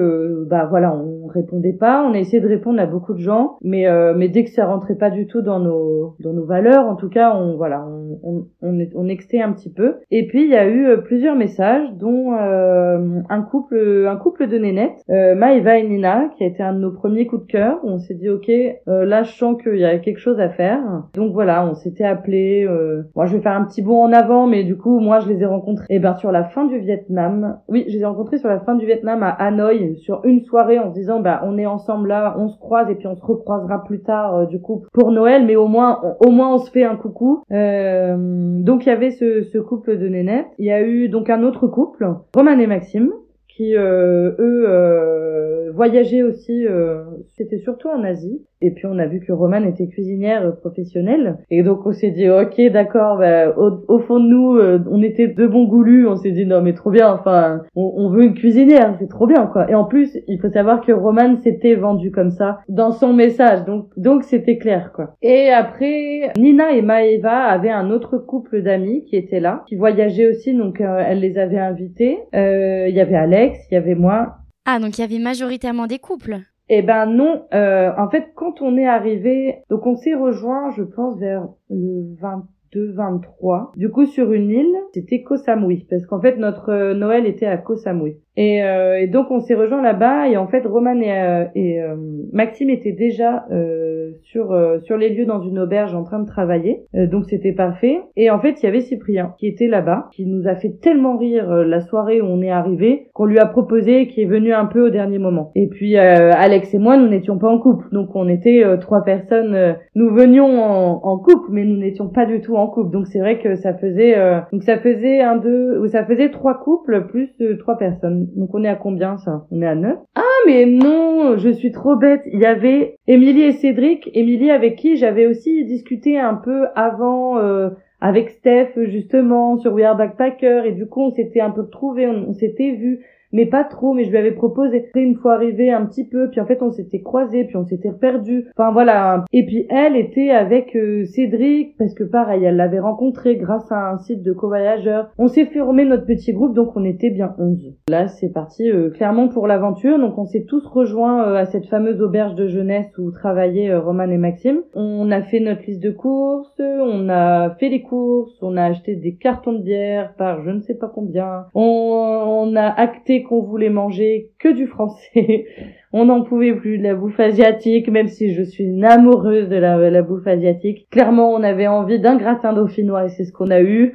bah 0.47 0.67
voilà, 0.69 0.95
on 0.95 1.27
répondait 1.27 1.73
pas. 1.73 2.07
On 2.09 2.15
a 2.15 2.19
essayé 2.19 2.41
de 2.41 2.49
répondre 2.49 2.81
à 2.81 2.87
beaucoup 2.87 3.15
de 3.15 3.19
gens, 3.21 3.57
mais 3.63 3.87
mais 4.15 4.29
dès 4.29 4.45
que 4.45 4.51
ça 4.51 4.67
rentrait 4.67 4.95
pas 4.95 5.11
du 5.11 5.27
tout 5.27 5.43
dans 5.43 5.61
nos 5.61 6.17
dans 6.21 6.33
nos 6.33 6.45
valeurs, 6.45 6.87
en 6.87 6.97
tout 6.97 7.09
cas, 7.09 7.37
on 7.37 7.57
voilà, 7.57 7.85
on 7.87 8.19
on, 8.23 8.47
on, 8.63 8.79
on 8.95 9.09
extait 9.09 9.41
un 9.41 9.53
petit 9.53 9.73
peu. 9.73 9.97
Et 10.11 10.27
puis 10.27 10.45
il 10.45 10.51
y 10.51 10.57
a 10.57 10.69
eu 10.69 11.01
plusieurs 11.03 11.37
messages, 11.37 11.93
dont 11.95 12.33
un 12.33 13.43
couple 13.43 14.07
un 14.09 14.17
couple 14.17 14.49
de 14.49 14.59
nénettes, 14.59 15.03
Maëva 15.09 15.79
et 15.79 15.89
Nina, 15.89 16.31
qui 16.37 16.45
a 16.45 16.47
été 16.47 16.63
un 16.63 16.73
de 16.73 16.79
nos 16.79 16.93
premiers 16.93 17.27
coups 17.27 17.47
de 17.47 17.53
cœur. 17.53 17.79
On 17.85 17.99
s'est 17.99 18.15
dit 18.15 18.29
ok, 18.29 18.51
là 18.87 19.23
je 19.23 19.33
sens 19.33 19.61
qu'il 19.63 19.79
y 19.79 19.85
a 19.85 19.99
quelque 19.99 20.21
chose 20.21 20.41
à 20.41 20.49
faire. 20.49 20.81
Donc 21.15 21.33
voilà, 21.33 21.67
on 21.67 21.75
s'était 21.75 22.05
appelé. 22.05 22.67
moi 23.15 23.27
je 23.27 23.37
vais 23.37 23.43
faire 23.43 23.53
un 23.57 23.65
petit 23.65 23.83
bond 23.83 24.03
en 24.03 24.13
avant, 24.13 24.47
mais 24.47 24.65
du 24.65 24.77
coup 24.77 24.86
moi, 24.89 25.21
je 25.21 25.29
les 25.29 25.43
ai 25.43 25.47
rencontrés 25.47 25.87
eh 25.91 25.99
ben, 25.99 26.15
sur 26.15 26.33
la 26.33 26.45
fin 26.45 26.65
du 26.67 26.79
Vietnam. 26.79 27.59
Oui, 27.69 27.85
je 27.89 27.95
les 27.95 28.01
ai 28.01 28.05
rencontrés 28.05 28.39
sur 28.39 28.49
la 28.49 28.61
fin 28.61 28.75
du 28.75 28.87
Vietnam 28.87 29.23
à 29.23 29.31
Hanoï, 29.31 29.97
sur 29.99 30.21
une 30.25 30.41
soirée, 30.43 30.79
en 30.79 30.91
se 30.91 30.95
disant, 30.95 31.21
bah, 31.21 31.43
on 31.45 31.59
est 31.59 31.67
ensemble 31.67 32.09
là, 32.09 32.37
on 32.39 32.49
se 32.49 32.59
croise 32.59 32.91
et 32.91 32.95
puis 32.95 33.07
on 33.07 33.17
se 33.17 33.25
recroisera 33.25 33.85
plus 33.85 34.01
tard, 34.01 34.37
euh, 34.37 34.47
du 34.47 34.61
coup, 34.61 34.85
pour 34.93 35.11
Noël, 35.11 35.45
mais 35.45 35.57
au 35.57 35.67
moins, 35.67 36.01
on, 36.03 36.29
au 36.29 36.31
moins, 36.31 36.55
on 36.55 36.59
se 36.59 36.71
fait 36.71 36.85
un 36.85 36.97
coucou. 36.97 37.43
Euh, 37.53 38.17
donc, 38.63 38.87
il 38.87 38.89
y 38.89 38.93
avait 38.93 39.11
ce, 39.11 39.43
ce 39.43 39.59
couple 39.59 39.99
de 39.99 40.09
nénettes. 40.09 40.47
Il 40.59 40.67
y 40.67 40.73
a 40.73 40.83
eu 40.83 41.09
donc 41.09 41.31
un 41.31 41.43
autre 41.43 41.67
couple, 41.67 42.09
Roman 42.35 42.59
et 42.59 42.67
Maxime, 42.67 43.11
qui 43.57 43.75
euh, 43.75 44.33
eux 44.39 44.65
euh, 44.69 45.73
voyageaient 45.73 46.23
aussi, 46.23 46.67
euh, 46.67 47.05
c'était 47.37 47.59
surtout 47.59 47.89
en 47.89 48.05
Asie. 48.05 48.45
Et 48.61 48.71
puis 48.71 48.87
on 48.87 48.99
a 48.99 49.07
vu 49.07 49.21
que 49.21 49.33
Romane 49.33 49.67
était 49.67 49.89
cuisinière 49.89 50.57
professionnelle. 50.57 51.39
Et 51.51 51.63
donc 51.63 51.87
on 51.87 51.93
s'est 51.93 52.11
dit 52.11 52.29
ok 52.29 52.61
d'accord, 52.73 53.19
bah, 53.19 53.55
au, 53.57 53.99
fond 53.99 54.21
de 54.21 54.29
nous 54.29 54.59
on 54.91 55.03
était 55.03 55.29
de 55.29 55.47
bons 55.47 55.65
goulus. 55.65 56.07
On 56.07 56.17
s'est 56.17 56.31
dit 56.31 56.47
non 56.47 56.63
mais 56.63 56.73
trop 56.73 56.91
bien, 56.91 57.13
enfin 57.13 57.63
on, 57.75 58.09
veut 58.11 58.25
une 58.25 58.35
cuisinière, 58.35 58.97
c'est 58.99 59.09
trop 59.09 59.27
bien 59.27 59.47
quoi. 59.47 59.71
Et 59.71 59.75
en 59.75 59.85
plus 59.85 60.19
il 60.29 60.41
faut 60.41 60.51
savoir 60.51 60.81
que 60.81 60.93
Romane 60.93 61.39
s'était 61.43 61.75
vendue 61.75 62.11
comme 62.11 62.31
ça 62.31 62.61
dans 62.69 62.93
son 62.93 63.13
message, 63.13 63.65
donc 63.65 63.89
donc 63.97 64.25
c'était 64.25 64.59
clair 64.59 64.93
quoi. 64.95 65.15
Et 65.23 65.51
après 65.51 66.33
Nina 66.39 66.73
et 66.73 66.83
Maeva 66.83 67.45
avaient 67.45 67.71
un 67.71 67.91
autre 67.91 68.19
couple 68.19 68.63
d'amis 68.63 69.05
qui 69.05 69.17
étaient 69.17 69.41
là, 69.41 69.65
qui 69.67 69.77
voyageaient 69.77 70.31
aussi, 70.31 70.55
donc 70.55 70.81
elle 70.81 71.21
les 71.21 71.39
avait 71.39 71.59
invités. 71.59 72.19
Il 72.33 72.95
y 72.95 73.01
avait 73.01 73.17
Alex 73.17 73.57
il 73.71 73.75
y 73.75 73.77
avait 73.77 73.95
moi. 73.95 74.37
Ah, 74.65 74.79
donc 74.79 74.99
il 74.99 75.01
y 75.01 75.05
avait 75.05 75.19
majoritairement 75.19 75.87
des 75.87 75.99
couples 75.99 76.39
Eh 76.69 76.83
ben 76.83 77.07
non, 77.07 77.45
euh, 77.55 77.93
en 77.97 78.11
fait 78.11 78.33
quand 78.35 78.61
on 78.61 78.77
est 78.77 78.87
arrivé, 78.87 79.59
donc 79.71 79.87
on 79.87 79.95
s'est 79.95 80.15
rejoint 80.15 80.73
je 80.73 80.83
pense 80.83 81.17
vers 81.17 81.47
le 81.71 82.15
22, 82.21 82.93
23. 82.93 83.73
Du 83.77 83.89
coup 83.89 84.05
sur 84.05 84.33
une 84.33 84.51
île, 84.51 84.77
c'était 84.93 85.23
Koh 85.23 85.37
Samui, 85.37 85.87
parce 85.89 86.05
qu'en 86.07 86.21
fait 86.21 86.37
notre 86.37 86.71
euh, 86.71 86.95
Noël 86.95 87.27
était 87.27 87.47
à 87.47 87.57
Koh 87.57 87.77
Samui. 87.77 88.17
Et, 88.37 88.63
euh, 88.63 89.01
et, 89.01 89.07
donc 89.07 89.31
on 89.31 89.41
s'est 89.41 89.55
rejoint 89.55 89.81
là-bas 89.81 90.29
et 90.29 90.37
en 90.37 90.47
fait 90.47 90.67
Roman 90.67 91.01
et, 91.01 91.11
euh, 91.11 91.45
et 91.55 91.81
euh, 91.81 91.97
Maxime 92.33 92.69
étaient 92.69 92.93
déjà 92.93 93.47
euh, 93.51 94.11
sur 94.23 94.55
sur 94.83 94.99
les 94.99 95.09
lieux 95.09 95.25
dans 95.25 95.41
une 95.41 95.59
auberge 95.59 95.95
en 95.95 96.05
train 96.05 96.19
de 96.19 96.27
travailler, 96.27 96.83
donc 96.95 97.25
c'était 97.25 97.53
parfait. 97.53 98.01
Et 98.17 98.31
en 98.31 98.39
fait 98.39 98.63
il 98.63 98.67
y 98.67 98.69
avait 98.69 98.81
Cyprien 98.81 99.35
qui 99.39 99.47
était 99.47 99.67
là-bas, 99.67 100.09
qui 100.13 100.27
nous 100.27 100.47
a 100.47 100.55
fait 100.55 100.81
tellement 100.81 101.17
rire 101.17 101.49
la 101.51 101.81
soirée 101.81 102.21
où 102.21 102.27
on 102.27 102.43
est 102.43 102.51
arrivé 102.51 103.09
qu'on 103.15 103.25
lui 103.25 103.39
a 103.39 103.47
proposé, 103.47 104.07
qui 104.09 104.23
est 104.23 104.27
venu 104.27 104.53
un 104.53 104.67
peu 104.67 104.87
au 104.87 104.91
dernier 104.91 105.19
moment. 105.19 105.51
Et 105.55 105.69
puis 105.69 105.97
Alex 105.97 106.75
et 106.75 106.79
moi 106.79 106.97
nous 106.97 107.09
n'étions 107.09 107.39
pas 107.39 107.49
en 107.49 107.59
couple, 107.59 107.87
donc 107.93 108.15
on 108.15 108.29
était 108.29 108.63
trois 108.81 109.03
personnes, 109.03 109.77
nous 109.95 110.15
venions 110.15 110.63
en, 110.63 111.01
en, 111.03 111.19
couple, 111.19 111.49
mais 111.51 111.65
nous 111.65 111.77
n'étions 111.77 112.09
pas 112.09 112.27
du 112.27 112.41
tout 112.41 112.57
en 112.57 112.67
couple. 112.69 112.91
Donc 112.91 113.07
c'est 113.07 113.21
vrai 113.21 113.39
que 113.39 113.55
ça 113.57 113.75
faisait 113.75 114.15
donc 114.53 114.63
ça 114.63 114.79
faisait 114.79 115.21
un 115.21 115.37
deux 115.37 115.79
ou 115.79 115.87
ça 115.87 116.05
faisait 116.05 116.31
trois 116.31 116.59
couples 116.59 117.07
plus 117.07 117.35
trois 117.59 117.79
personnes. 117.79 118.26
Donc 118.35 118.55
on 118.55 118.65
est 118.65 118.69
à 118.69 118.77
combien 118.77 119.17
ça? 119.19 119.47
On 119.51 119.63
est 119.63 119.67
à 119.67 119.75
9 119.75 119.99
Ah 120.15 120.23
mais 120.47 120.67
non, 120.67 121.37
je 121.37 121.51
suis 121.51 121.73
trop 121.73 121.97
bête. 121.97 122.23
Il 122.33 122.41
y 122.41 122.47
avait 122.47 122.97
Émilie 123.07 123.43
et 123.43 123.53
Cédric. 123.53 124.11
Émilie 124.15 124.51
avec 124.51 124.77
qui 124.77 124.97
j'avais 124.97 125.27
aussi 125.27 125.65
discuté 125.65 126.19
un 126.19 126.35
peu 126.35 126.67
avant 126.75 127.39
euh, 127.39 127.71
avec 128.01 128.31
Steph 128.31 128.73
justement 128.89 129.57
sur 129.57 129.73
We 129.73 129.85
Are 129.85 129.97
Backpacker 129.97 130.63
et 130.67 130.73
du 130.73 130.87
coup 130.87 131.03
on 131.03 131.11
s'était 131.11 131.41
un 131.41 131.51
peu 131.51 131.63
retrouvés, 131.63 132.07
on 132.07 132.33
s'était 132.35 132.73
vus 132.73 133.05
mais 133.33 133.47
pas 133.47 133.65
trop, 133.65 133.93
mais 133.93 134.05
je 134.05 134.11
lui 134.11 134.19
avais 134.19 134.33
proposé. 134.33 134.91
Une 134.95 135.17
fois 135.17 135.35
arrivé 135.35 135.71
un 135.71 135.85
petit 135.87 136.09
peu, 136.09 136.31
puis 136.31 136.41
en 136.41 136.47
fait 136.47 136.63
on 136.63 136.71
s'était 136.71 137.01
croisés, 137.01 137.45
puis 137.45 137.57
on 137.57 137.65
s'était 137.65 137.93
perdu. 137.93 138.47
Enfin 138.57 138.73
voilà. 138.73 139.25
Et 139.33 139.45
puis 139.45 139.67
elle 139.71 139.97
était 139.97 140.31
avec 140.31 140.75
euh, 140.77 141.05
Cédric, 141.07 141.77
parce 141.79 141.95
que 141.95 142.05
pareil, 142.05 142.45
elle 142.45 142.57
l'avait 142.57 142.81
rencontré 142.81 143.37
grâce 143.37 143.71
à 143.71 143.91
un 143.91 143.99
site 143.99 144.23
de 144.23 144.33
co-voyageurs. 144.33 145.11
On 145.19 145.29
s'est 145.29 145.47
formé 145.47 145.85
notre 145.85 146.07
petit 146.07 146.33
groupe, 146.33 146.55
donc 146.55 146.77
on 146.77 146.85
était 146.85 147.11
bien 147.11 147.35
11. 147.39 147.75
Là 147.89 148.09
c'est 148.09 148.33
parti 148.33 148.71
euh, 148.71 148.91
clairement 148.91 149.29
pour 149.29 149.47
l'aventure, 149.47 149.99
donc 149.99 150.19
on 150.19 150.27
s'est 150.27 150.45
tous 150.45 150.67
rejoints 150.67 151.27
euh, 151.29 151.35
à 151.37 151.47
cette 151.47 151.67
fameuse 151.67 152.01
auberge 152.01 152.35
de 152.35 152.47
jeunesse 152.49 152.97
où 152.99 153.11
travaillaient 153.11 153.77
Roman 153.77 154.11
et 154.11 154.19
Maxime. 154.19 154.63
On 154.75 155.11
a 155.11 155.23
fait 155.23 155.41
notre 155.41 155.63
liste 155.67 155.83
de 155.83 155.91
courses, 155.91 156.61
on 156.61 157.09
a 157.09 157.51
fait 157.59 157.69
les 157.69 157.83
courses, 157.83 158.37
on 158.43 158.57
a 158.57 158.65
acheté 158.65 158.97
des 158.97 159.17
cartons 159.17 159.53
de 159.53 159.63
bière 159.63 160.15
par 160.17 160.43
je 160.45 160.51
ne 160.51 160.61
sais 160.61 160.75
pas 160.75 160.91
combien. 160.93 161.47
On 161.55 162.55
a 162.57 162.67
acté 162.67 163.16
qu'on 163.23 163.43
voulait 163.43 163.71
manger 163.71 164.31
que 164.39 164.49
du 164.49 164.67
français. 164.67 165.47
On 165.93 166.07
n'en 166.07 166.23
pouvait 166.25 166.55
plus 166.55 166.79
de 166.79 166.83
la 166.83 166.95
bouffe 166.95 167.19
asiatique, 167.19 167.89
même 167.89 168.09
si 168.09 168.35
je 168.35 168.43
suis 168.43 168.65
une 168.65 168.85
amoureuse 168.85 169.49
de 169.49 169.57
la, 169.57 169.91
la 169.91 170.03
bouffe 170.03 170.27
asiatique. 170.27 170.89
Clairement, 170.91 171.33
on 171.33 171.43
avait 171.43 171.69
envie 171.69 171.99
d'un 171.99 172.17
gratin 172.17 172.53
dauphinois 172.53 173.07
et 173.07 173.09
c'est 173.09 173.25
ce 173.25 173.33
qu'on 173.33 173.51
a 173.51 173.63
eu. 173.63 173.93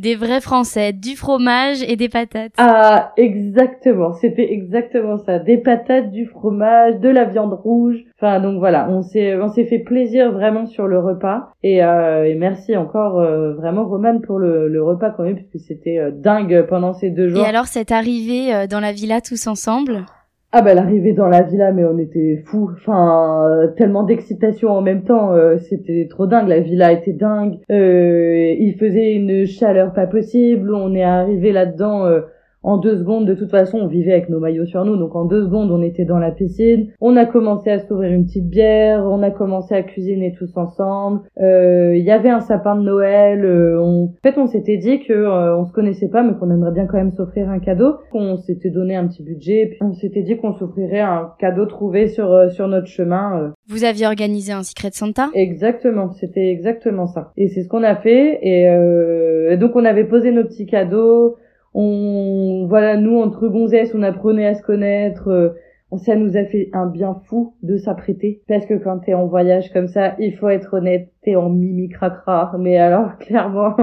Des 0.00 0.14
vrais 0.14 0.40
Français, 0.40 0.92
du 0.92 1.16
fromage 1.16 1.82
et 1.82 1.96
des 1.96 2.08
patates. 2.08 2.52
Ah, 2.58 3.12
exactement. 3.16 4.12
C'était 4.14 4.52
exactement 4.52 5.18
ça. 5.18 5.38
Des 5.38 5.58
patates, 5.58 6.10
du 6.10 6.26
fromage, 6.26 6.98
de 7.00 7.08
la 7.08 7.24
viande 7.24 7.52
rouge. 7.52 7.96
Enfin, 8.16 8.40
donc 8.40 8.58
voilà, 8.58 8.88
on 8.90 9.02
s'est 9.02 9.36
on 9.36 9.48
s'est 9.48 9.64
fait 9.64 9.78
plaisir 9.80 10.32
vraiment 10.32 10.66
sur 10.66 10.86
le 10.86 10.98
repas. 10.98 11.48
Et, 11.62 11.82
euh, 11.82 12.24
et 12.24 12.34
merci 12.34 12.76
encore 12.76 13.18
euh, 13.20 13.54
vraiment 13.54 13.86
Roman 13.86 14.20
pour 14.20 14.38
le, 14.38 14.68
le 14.68 14.82
repas 14.82 15.10
quand 15.10 15.24
même, 15.24 15.36
puisque 15.36 15.58
c'était 15.66 15.98
euh, 15.98 16.10
dingue 16.12 16.66
pendant 16.68 16.94
ces 16.94 17.10
deux 17.10 17.28
jours. 17.28 17.44
Et 17.44 17.48
alors, 17.48 17.66
cette 17.66 17.92
arrivée 17.92 18.54
euh, 18.54 18.66
dans 18.66 18.80
la 18.80 18.92
villa 18.92 19.20
tous 19.20 19.46
ensemble? 19.46 20.04
Ah 20.50 20.62
bah 20.62 20.72
l'arrivée 20.72 21.12
dans 21.12 21.28
la 21.28 21.42
villa, 21.42 21.72
mais 21.72 21.84
on 21.84 21.98
était 21.98 22.42
fous. 22.46 22.70
Enfin, 22.72 23.46
euh, 23.50 23.68
tellement 23.76 24.02
d'excitation 24.02 24.70
en 24.70 24.80
même 24.80 25.04
temps, 25.04 25.32
euh, 25.32 25.58
c'était 25.58 26.06
trop 26.08 26.26
dingue. 26.26 26.48
La 26.48 26.60
villa 26.60 26.90
était 26.90 27.12
dingue. 27.12 27.58
Euh, 27.70 28.54
il 28.58 28.74
faisait 28.78 29.12
une 29.12 29.46
chaleur 29.46 29.92
pas 29.92 30.06
possible. 30.06 30.74
On 30.74 30.94
est 30.94 31.02
arrivé 31.02 31.52
là-dedans 31.52 32.06
euh, 32.06 32.22
en 32.62 32.76
deux 32.76 32.98
secondes, 32.98 33.24
de 33.26 33.34
toute 33.34 33.50
façon, 33.50 33.78
on 33.78 33.86
vivait 33.86 34.12
avec 34.12 34.28
nos 34.28 34.40
maillots 34.40 34.66
sur 34.66 34.84
nous, 34.84 34.96
donc 34.96 35.14
en 35.14 35.24
deux 35.24 35.44
secondes, 35.44 35.70
on 35.70 35.80
était 35.82 36.04
dans 36.04 36.18
la 36.18 36.30
piscine. 36.32 36.88
On 37.00 37.16
a 37.16 37.24
commencé 37.24 37.70
à 37.70 37.78
s'ouvrir 37.78 38.12
une 38.12 38.26
petite 38.26 38.48
bière, 38.48 39.04
on 39.04 39.22
a 39.22 39.30
commencé 39.30 39.74
à 39.74 39.82
cuisiner 39.82 40.32
tous 40.36 40.56
ensemble. 40.56 41.20
Euh, 41.40 41.94
Il 41.96 42.04
y 42.04 42.10
avait 42.10 42.30
un 42.30 42.40
sapin 42.40 42.76
de 42.76 42.82
Noël. 42.82 43.44
euh, 43.44 43.80
on... 43.80 44.04
En 44.06 44.10
fait, 44.22 44.38
on 44.38 44.46
s'était 44.46 44.76
dit 44.76 45.00
que 45.04 45.12
euh, 45.12 45.56
on 45.56 45.64
se 45.66 45.72
connaissait 45.72 46.08
pas, 46.08 46.22
mais 46.22 46.34
qu'on 46.38 46.50
aimerait 46.50 46.72
bien 46.72 46.86
quand 46.86 46.96
même 46.98 47.12
s'offrir 47.12 47.48
un 47.48 47.58
cadeau. 47.60 47.94
On 48.12 48.36
s'était 48.36 48.70
donné 48.70 48.96
un 48.96 49.06
petit 49.06 49.22
budget, 49.22 49.66
puis 49.70 49.78
on 49.80 49.92
s'était 49.94 50.22
dit 50.22 50.36
qu'on 50.36 50.54
s'offrirait 50.54 51.00
un 51.00 51.32
cadeau 51.38 51.66
trouvé 51.66 52.08
sur 52.08 52.32
euh, 52.32 52.48
sur 52.48 52.66
notre 52.68 52.86
chemin. 52.88 53.40
euh. 53.40 53.48
Vous 53.68 53.84
aviez 53.84 54.06
organisé 54.06 54.52
un 54.52 54.62
Secret 54.62 54.90
Santa? 54.92 55.28
Exactement, 55.34 56.10
c'était 56.12 56.48
exactement 56.48 57.06
ça. 57.06 57.30
Et 57.36 57.48
c'est 57.48 57.62
ce 57.62 57.68
qu'on 57.68 57.82
a 57.84 57.94
fait. 57.96 58.38
Et, 58.42 58.68
euh, 58.68 59.50
et 59.52 59.56
donc 59.56 59.76
on 59.76 59.84
avait 59.84 60.04
posé 60.04 60.32
nos 60.32 60.44
petits 60.44 60.66
cadeaux. 60.66 61.36
On 61.80 62.66
voilà, 62.68 62.96
nous 62.96 63.18
entre 63.20 63.46
gonzesses, 63.48 63.94
on 63.94 64.02
apprenait 64.02 64.46
à 64.46 64.54
se 64.54 64.62
connaître. 64.62 65.28
euh, 65.28 65.50
ça 65.96 66.16
nous 66.16 66.36
a 66.36 66.44
fait 66.44 66.68
un 66.74 66.86
bien 66.86 67.14
fou 67.26 67.54
de 67.62 67.76
s'apprêter 67.78 68.42
parce 68.48 68.66
que 68.66 68.74
quand 68.74 68.98
t'es 68.98 69.14
en 69.14 69.26
voyage 69.26 69.72
comme 69.72 69.86
ça, 69.86 70.16
il 70.18 70.34
faut 70.34 70.48
être 70.48 70.74
honnête, 70.74 71.08
t'es 71.22 71.36
en 71.36 71.48
mimi 71.48 71.88
cracra, 71.88 72.52
mais 72.58 72.76
alors 72.78 73.16
clairement 73.20 73.74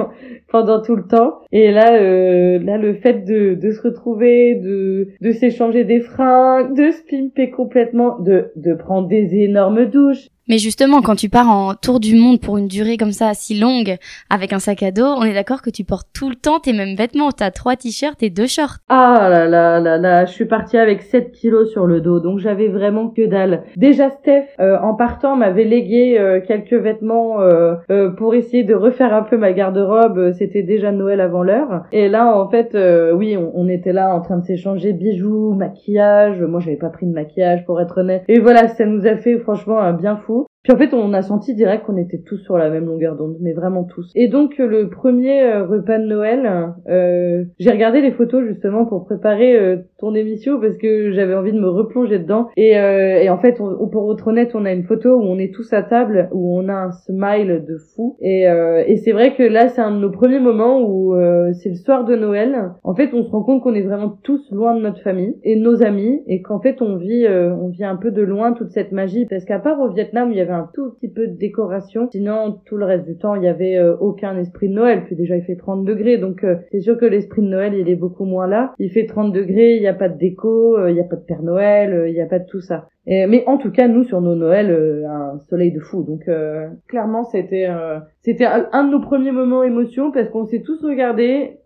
pendant 0.51 0.81
tout 0.81 0.95
le 0.95 1.07
temps. 1.07 1.39
Et 1.51 1.71
là, 1.71 1.93
euh, 1.95 2.59
là 2.59 2.77
le 2.77 2.93
fait 2.95 3.23
de, 3.25 3.55
de 3.55 3.71
se 3.71 3.81
retrouver, 3.81 4.55
de, 4.55 5.07
de 5.21 5.31
s'échanger 5.31 5.83
des 5.85 6.01
fringues, 6.01 6.75
de 6.75 6.91
se 6.91 7.01
pimper 7.09 7.49
complètement, 7.49 8.19
de, 8.19 8.51
de 8.55 8.73
prendre 8.75 9.07
des 9.07 9.33
énormes 9.37 9.85
douches, 9.85 10.27
Mais 10.47 10.59
justement, 10.59 11.01
quand 11.01 11.15
tu 11.15 11.27
pars 11.27 11.49
en 11.49 11.73
tour 11.73 11.99
du 11.99 12.15
monde 12.15 12.39
pour 12.39 12.57
une 12.57 12.67
durée 12.67 12.97
comme 12.97 13.11
ça 13.11 13.33
si 13.33 13.59
longue, 13.59 13.97
avec 14.29 14.53
un 14.53 14.59
sac 14.59 14.83
à 14.83 14.91
dos, 14.91 15.03
on 15.03 15.23
est 15.23 15.33
d'accord 15.33 15.63
que 15.63 15.71
tu 15.71 15.83
portes 15.83 16.07
tout 16.13 16.29
le 16.29 16.35
temps 16.35 16.59
tes 16.59 16.71
mêmes 16.71 16.95
vêtements. 16.95 17.31
T'as 17.31 17.49
trois 17.49 17.75
t-shirts 17.75 18.21
et 18.21 18.29
deux 18.29 18.45
shorts. 18.45 18.77
Ah 18.89 19.27
là 19.27 19.47
là 19.47 19.79
là 19.79 19.97
là, 19.97 20.25
je 20.25 20.31
suis 20.31 20.45
partie 20.45 20.77
avec 20.77 21.01
7 21.01 21.31
kilos 21.31 21.71
sur 21.71 21.87
le 21.87 21.99
dos, 21.99 22.19
donc 22.19 22.37
j'avais 22.37 22.67
vraiment 22.67 23.09
que 23.09 23.25
dalle. 23.25 23.63
Déjà 23.75 24.11
Steph, 24.11 24.45
euh, 24.59 24.77
en 24.77 24.93
partant, 24.93 25.35
m'avait 25.35 25.63
légué 25.63 26.19
euh, 26.19 26.39
quelques 26.45 26.73
vêtements 26.73 27.41
euh, 27.41 27.75
pour 28.15 28.35
essayer 28.35 28.63
de 28.63 28.75
refaire 28.75 29.15
un 29.15 29.23
peu 29.23 29.37
ma 29.37 29.51
garde-robe. 29.51 30.31
C'était 30.33 30.61
déjà 30.61 30.91
Noël 30.91 31.21
avant 31.21 31.41
l'heure. 31.41 31.85
Et 31.91 32.07
là, 32.07 32.37
en 32.37 32.47
fait, 32.49 32.77
oui, 33.13 33.35
on, 33.35 33.51
on 33.55 33.67
était 33.67 33.93
là 33.93 34.13
en 34.13 34.21
train 34.21 34.37
de 34.37 34.45
s'échanger 34.45 34.93
bijoux, 34.93 35.53
maquillage. 35.53 36.39
Moi, 36.41 36.59
j'avais 36.59 36.77
pas 36.77 36.89
pris 36.89 37.07
de 37.07 37.13
maquillage 37.13 37.65
pour 37.65 37.81
être 37.81 38.01
honnête. 38.01 38.23
Et 38.27 38.39
voilà, 38.39 38.67
ça 38.67 38.85
nous 38.85 39.07
a 39.07 39.17
fait 39.17 39.39
franchement 39.39 39.79
un 39.79 39.93
bien 39.93 40.17
fou. 40.17 40.34
Puis 40.65 40.73
en 40.73 40.77
fait, 40.77 40.95
on 40.95 41.13
a 41.13 41.21
senti 41.21 41.53
direct 41.53 41.85
qu'on 41.85 41.95
était 41.95 42.17
tous 42.25 42.39
sur 42.39 42.57
la 42.57 42.71
même 42.71 42.85
longueur 42.87 43.15
d'onde, 43.15 43.35
mais 43.39 43.53
vraiment 43.53 43.83
tous. 43.83 44.11
Et 44.15 44.27
donc 44.27 44.59
euh, 44.59 44.65
le 44.65 44.89
premier 44.89 45.43
euh, 45.43 45.63
repas 45.63 45.99
de 45.99 46.05
Noël, 46.05 46.73
euh, 46.89 47.43
j'ai 47.59 47.69
regardé 47.69 48.01
les 48.01 48.11
photos 48.11 48.43
justement 48.45 48.85
pour 48.85 49.05
préparer 49.05 49.55
euh, 49.55 49.77
ton 49.99 50.15
émission 50.15 50.59
parce 50.59 50.75
que 50.77 51.11
j'avais 51.11 51.35
envie 51.35 51.53
de 51.53 51.59
me 51.59 51.69
replonger 51.69 52.17
dedans. 52.17 52.47
Et, 52.57 52.79
euh, 52.79 53.21
et 53.21 53.29
en 53.29 53.37
fait, 53.37 53.59
pour 53.59 54.11
être 54.11 54.27
honnête, 54.27 54.55
on 54.55 54.65
a 54.65 54.73
une 54.73 54.85
photo 54.85 55.15
où 55.17 55.21
on 55.21 55.37
est 55.37 55.53
tous 55.53 55.71
à 55.71 55.83
table, 55.83 56.29
où 56.31 56.57
on 56.59 56.67
a 56.67 56.73
un 56.73 56.91
smile 56.91 57.63
de 57.67 57.77
fou. 57.77 58.17
Et, 58.21 58.45
et 58.87 58.97
c'est 58.97 59.11
vrai 59.11 59.35
que 59.35 59.43
là, 59.43 59.67
c'est 59.67 59.81
un 59.81 59.91
de 59.91 59.99
nos 59.99 60.09
premiers 60.09 60.39
moments 60.39 60.81
où 60.81 61.15
c'est 61.53 61.69
le 61.69 61.75
soir 61.75 62.05
de 62.05 62.15
Noël. 62.15 62.71
En 62.83 62.95
fait, 62.95 63.11
on 63.13 63.21
se 63.23 63.29
rend 63.29 63.43
compte 63.43 63.61
qu'on 63.61 63.75
est 63.75 63.83
vraiment 63.83 64.17
tous 64.23 64.51
loin 64.51 64.75
de 64.75 64.81
notre 64.81 65.01
famille 65.01 65.35
et 65.43 65.55
de 65.55 65.61
nos 65.61 65.83
amis, 65.83 66.23
et 66.25 66.41
qu'en 66.41 66.59
fait, 66.59 66.81
on 66.81 66.95
vit, 66.97 67.27
on 67.29 67.67
vit 67.67 67.83
un 67.83 67.97
peu 67.97 68.09
de 68.09 68.23
loin 68.23 68.53
toute 68.53 68.71
cette 68.71 68.91
magie, 68.91 69.27
parce 69.29 69.45
qu'à 69.45 69.59
part 69.59 69.79
au 69.79 69.89
Vietnam, 69.89 70.31
il 70.31 70.37
y 70.37 70.41
avait 70.41 70.54
un 70.55 70.69
tout 70.73 70.91
petit 70.91 71.07
peu 71.09 71.27
de 71.27 71.35
décoration. 71.37 72.07
Sinon, 72.11 72.59
tout 72.65 72.77
le 72.77 72.85
reste 72.85 73.05
du 73.05 73.17
temps, 73.17 73.35
il 73.35 73.43
y 73.43 73.47
avait 73.47 73.77
euh, 73.77 73.95
aucun 73.97 74.37
esprit 74.37 74.69
de 74.69 74.73
Noël. 74.73 75.03
Puis 75.05 75.15
déjà, 75.15 75.35
il 75.35 75.43
fait 75.43 75.55
30 75.55 75.85
degrés, 75.85 76.17
donc 76.17 76.43
euh, 76.43 76.55
c'est 76.71 76.81
sûr 76.81 76.97
que 76.97 77.05
l'esprit 77.05 77.41
de 77.41 77.47
Noël, 77.47 77.73
il 77.73 77.89
est 77.89 77.95
beaucoup 77.95 78.25
moins 78.25 78.47
là. 78.47 78.73
Il 78.79 78.89
fait 78.89 79.05
30 79.05 79.31
degrés, 79.33 79.75
il 79.75 79.81
n'y 79.81 79.87
a 79.87 79.93
pas 79.93 80.09
de 80.09 80.17
déco, 80.17 80.77
euh, 80.77 80.89
il 80.89 80.93
n'y 80.93 80.99
a 81.01 81.05
pas 81.05 81.15
de 81.15 81.23
Père 81.25 81.43
Noël, 81.43 82.05
il 82.07 82.13
n'y 82.13 82.21
a 82.21 82.25
pas 82.25 82.39
de 82.39 82.45
tout 82.45 82.61
ça. 82.61 82.87
Et- 83.07 83.27
mais 83.27 83.43
en 83.47 83.57
tout 83.57 83.71
cas, 83.71 83.87
nous, 83.87 84.03
sur 84.03 84.21
nos 84.21 84.35
Noëls, 84.35 84.71
euh, 84.71 85.07
un 85.07 85.39
soleil 85.49 85.71
de 85.71 85.79
fou. 85.79 86.03
Donc, 86.03 86.27
euh, 86.27 86.67
clairement, 86.87 87.23
c'était 87.23 87.67
euh, 87.69 87.99
c'était 88.21 88.45
un, 88.45 88.83
de 88.85 88.91
nos 88.91 88.99
premiers 89.01 89.31
moments 89.31 89.63
émotion 89.63 90.11
parce 90.11 90.29
qu'on 90.29 90.45
s'est 90.45 90.61
tous 90.61 90.83
regardés. 90.83 91.59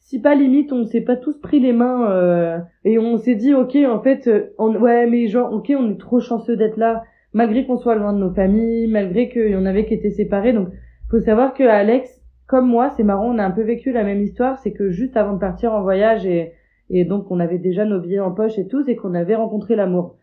Si 0.00 0.20
pas 0.20 0.34
limite, 0.34 0.70
on 0.70 0.84
s'est 0.84 1.00
pas 1.00 1.16
tous 1.16 1.38
pris 1.40 1.60
les 1.60 1.72
mains 1.72 2.62
et 2.84 2.98
on 2.98 3.16
s'est 3.16 3.36
dit, 3.36 3.54
ok, 3.54 3.74
en 3.88 4.00
fait, 4.02 4.28
on, 4.58 4.74
ouais, 4.76 5.06
mais 5.06 5.28
genre, 5.28 5.50
ok, 5.52 5.72
on 5.78 5.90
est 5.90 5.98
trop 5.98 6.20
chanceux 6.20 6.56
d'être 6.56 6.76
là 6.76 7.04
malgré 7.34 7.66
qu'on 7.66 7.76
soit 7.76 7.96
loin 7.96 8.12
de 8.12 8.18
nos 8.18 8.32
familles, 8.32 8.86
malgré 8.86 9.28
qu'il 9.28 9.50
y 9.50 9.56
en 9.56 9.66
avait 9.66 9.84
qui 9.84 9.94
étaient 9.94 10.10
séparés. 10.10 10.52
Donc, 10.52 10.68
faut 11.10 11.20
savoir 11.20 11.52
que 11.52 11.64
Alex, 11.64 12.22
comme 12.46 12.68
moi, 12.68 12.90
c'est 12.96 13.04
marrant, 13.04 13.34
on 13.34 13.38
a 13.38 13.44
un 13.44 13.50
peu 13.50 13.62
vécu 13.62 13.92
la 13.92 14.04
même 14.04 14.22
histoire. 14.22 14.58
C'est 14.58 14.72
que 14.72 14.90
juste 14.90 15.16
avant 15.16 15.34
de 15.34 15.38
partir 15.38 15.72
en 15.72 15.82
voyage 15.82 16.24
et, 16.24 16.52
et 16.90 17.04
donc 17.04 17.30
on 17.30 17.40
avait 17.40 17.58
déjà 17.58 17.84
nos 17.84 18.00
billets 18.00 18.20
en 18.20 18.32
poche 18.32 18.58
et 18.58 18.66
tout, 18.66 18.82
c'est 18.84 18.96
qu'on 18.96 19.14
avait 19.14 19.34
rencontré 19.34 19.76
l'amour. 19.76 20.16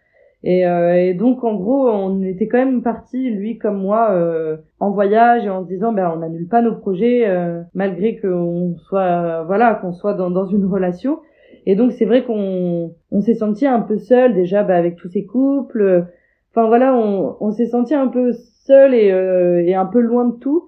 Et, 0.43 0.65
euh, 0.65 0.95
et 0.95 1.13
donc 1.13 1.43
en 1.43 1.53
gros, 1.55 1.87
on 1.87 2.23
était 2.23 2.47
quand 2.47 2.57
même 2.57 2.81
parti, 2.81 3.29
lui 3.29 3.57
comme 3.59 3.79
moi, 3.79 4.11
euh, 4.11 4.57
en 4.79 4.89
voyage 4.89 5.45
et 5.45 5.49
en 5.49 5.63
se 5.63 5.67
disant, 5.67 5.93
ben 5.93 6.11
on 6.15 6.19
n'annule 6.19 6.47
pas 6.47 6.63
nos 6.63 6.73
projets 6.73 7.27
euh, 7.27 7.61
malgré 7.75 8.17
qu'on 8.17 8.75
soit, 8.77 9.43
voilà, 9.43 9.75
qu'on 9.75 9.93
soit 9.93 10.15
dans, 10.15 10.31
dans 10.31 10.47
une 10.47 10.65
relation. 10.65 11.19
Et 11.67 11.75
donc 11.75 11.91
c'est 11.91 12.05
vrai 12.05 12.23
qu'on 12.23 12.95
on 13.11 13.21
s'est 13.21 13.35
senti 13.35 13.67
un 13.67 13.81
peu 13.81 13.99
seul 13.99 14.33
déjà, 14.33 14.63
bah, 14.63 14.75
avec 14.75 14.95
tous 14.95 15.09
ces 15.09 15.25
couples. 15.25 16.07
Enfin 16.53 16.67
voilà, 16.67 16.93
on, 16.95 17.37
on 17.39 17.51
s'est 17.51 17.67
senti 17.67 17.93
un 17.93 18.07
peu 18.07 18.33
seul 18.65 18.93
et, 18.93 19.11
euh, 19.11 19.63
et 19.65 19.73
un 19.75 19.85
peu 19.85 19.99
loin 19.99 20.25
de 20.25 20.35
tout. 20.37 20.67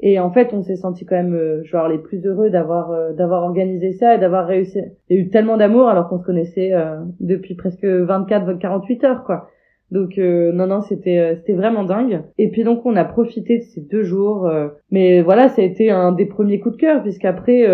Et 0.00 0.18
en 0.18 0.30
fait, 0.30 0.52
on 0.52 0.62
s'est 0.62 0.76
senti 0.76 1.06
quand 1.06 1.16
même 1.16 1.34
euh, 1.34 1.64
genre 1.64 1.88
les 1.88 1.98
plus 1.98 2.24
heureux 2.26 2.50
d'avoir 2.50 2.90
euh, 2.90 3.12
d'avoir 3.12 3.42
organisé 3.42 3.92
ça 3.92 4.14
et 4.14 4.18
d'avoir 4.18 4.46
réussi. 4.46 4.80
Il 5.08 5.16
y 5.16 5.20
a 5.20 5.22
eu 5.22 5.28
tellement 5.30 5.56
d'amour 5.56 5.88
alors 5.88 6.08
qu'on 6.08 6.18
se 6.18 6.24
connaissait 6.24 6.72
euh, 6.72 6.96
depuis 7.20 7.54
presque 7.54 7.84
24 7.84 8.58
48 8.58 9.04
heures 9.04 9.24
quoi. 9.24 9.48
Donc 9.90 10.18
euh, 10.18 10.52
non 10.52 10.66
non, 10.66 10.82
c'était 10.82 11.18
euh, 11.18 11.36
c'était 11.36 11.52
vraiment 11.52 11.84
dingue. 11.84 12.22
Et 12.38 12.50
puis 12.50 12.64
donc 12.64 12.84
on 12.84 12.96
a 12.96 13.04
profité 13.04 13.58
de 13.58 13.62
ces 13.62 13.80
deux 13.80 14.02
jours 14.02 14.46
euh, 14.46 14.68
mais 14.90 15.22
voilà, 15.22 15.48
ça 15.48 15.62
a 15.62 15.64
été 15.64 15.90
un 15.90 16.12
des 16.12 16.26
premiers 16.26 16.60
coups 16.60 16.76
de 16.76 16.80
cœur 16.80 17.02
puisqu'après 17.02 17.66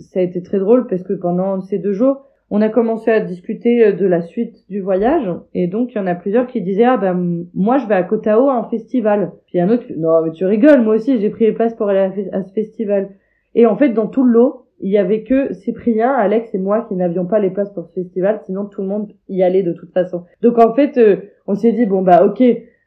ça 0.00 0.20
a 0.20 0.22
été 0.22 0.42
très 0.42 0.58
drôle 0.58 0.86
parce 0.86 1.02
que 1.02 1.14
pendant 1.14 1.60
ces 1.60 1.78
deux 1.78 1.92
jours, 1.92 2.26
on 2.50 2.60
a 2.60 2.68
commencé 2.68 3.10
à 3.10 3.20
discuter 3.20 3.86
euh, 3.86 3.92
de 3.92 4.06
la 4.06 4.22
suite 4.22 4.68
du 4.68 4.80
voyage 4.80 5.30
et 5.54 5.68
donc 5.68 5.92
il 5.92 5.98
y 5.98 6.00
en 6.00 6.06
a 6.06 6.16
plusieurs 6.16 6.46
qui 6.46 6.60
disaient 6.60 6.84
ah 6.84 6.96
ben 6.96 7.46
moi 7.54 7.78
je 7.78 7.86
vais 7.86 7.94
à 7.94 8.02
Koh 8.02 8.18
Tao 8.18 8.48
à 8.48 8.54
un 8.54 8.64
festival. 8.64 9.32
Puis 9.46 9.60
un 9.60 9.70
autre 9.70 9.84
non 9.96 10.22
mais 10.22 10.32
tu 10.32 10.44
rigoles 10.44 10.82
moi 10.82 10.96
aussi 10.96 11.20
j'ai 11.20 11.30
pris 11.30 11.46
les 11.46 11.52
places 11.52 11.74
pour 11.74 11.88
aller 11.88 12.28
à 12.32 12.42
ce 12.42 12.52
festival. 12.52 13.10
Et 13.54 13.66
en 13.66 13.76
fait 13.76 13.90
dans 13.90 14.08
tout 14.08 14.24
le 14.24 14.32
lot 14.32 14.66
il 14.82 14.90
y 14.90 14.98
avait 14.98 15.22
que 15.22 15.52
Cyprien, 15.52 16.10
Alex 16.10 16.54
et 16.54 16.58
moi 16.58 16.86
qui 16.88 16.94
n'avions 16.94 17.26
pas 17.26 17.38
les 17.38 17.50
places 17.50 17.72
pour 17.72 17.86
ce 17.86 17.92
festival 17.92 18.40
sinon 18.44 18.66
tout 18.66 18.82
le 18.82 18.88
monde 18.88 19.12
y 19.28 19.42
allait 19.42 19.62
de 19.62 19.72
toute 19.72 19.92
façon. 19.92 20.24
Donc 20.42 20.58
en 20.58 20.74
fait 20.74 20.98
euh, 20.98 21.16
on 21.46 21.54
s'est 21.54 21.72
dit 21.72 21.86
bon 21.86 22.02
bah 22.02 22.24
ok 22.24 22.42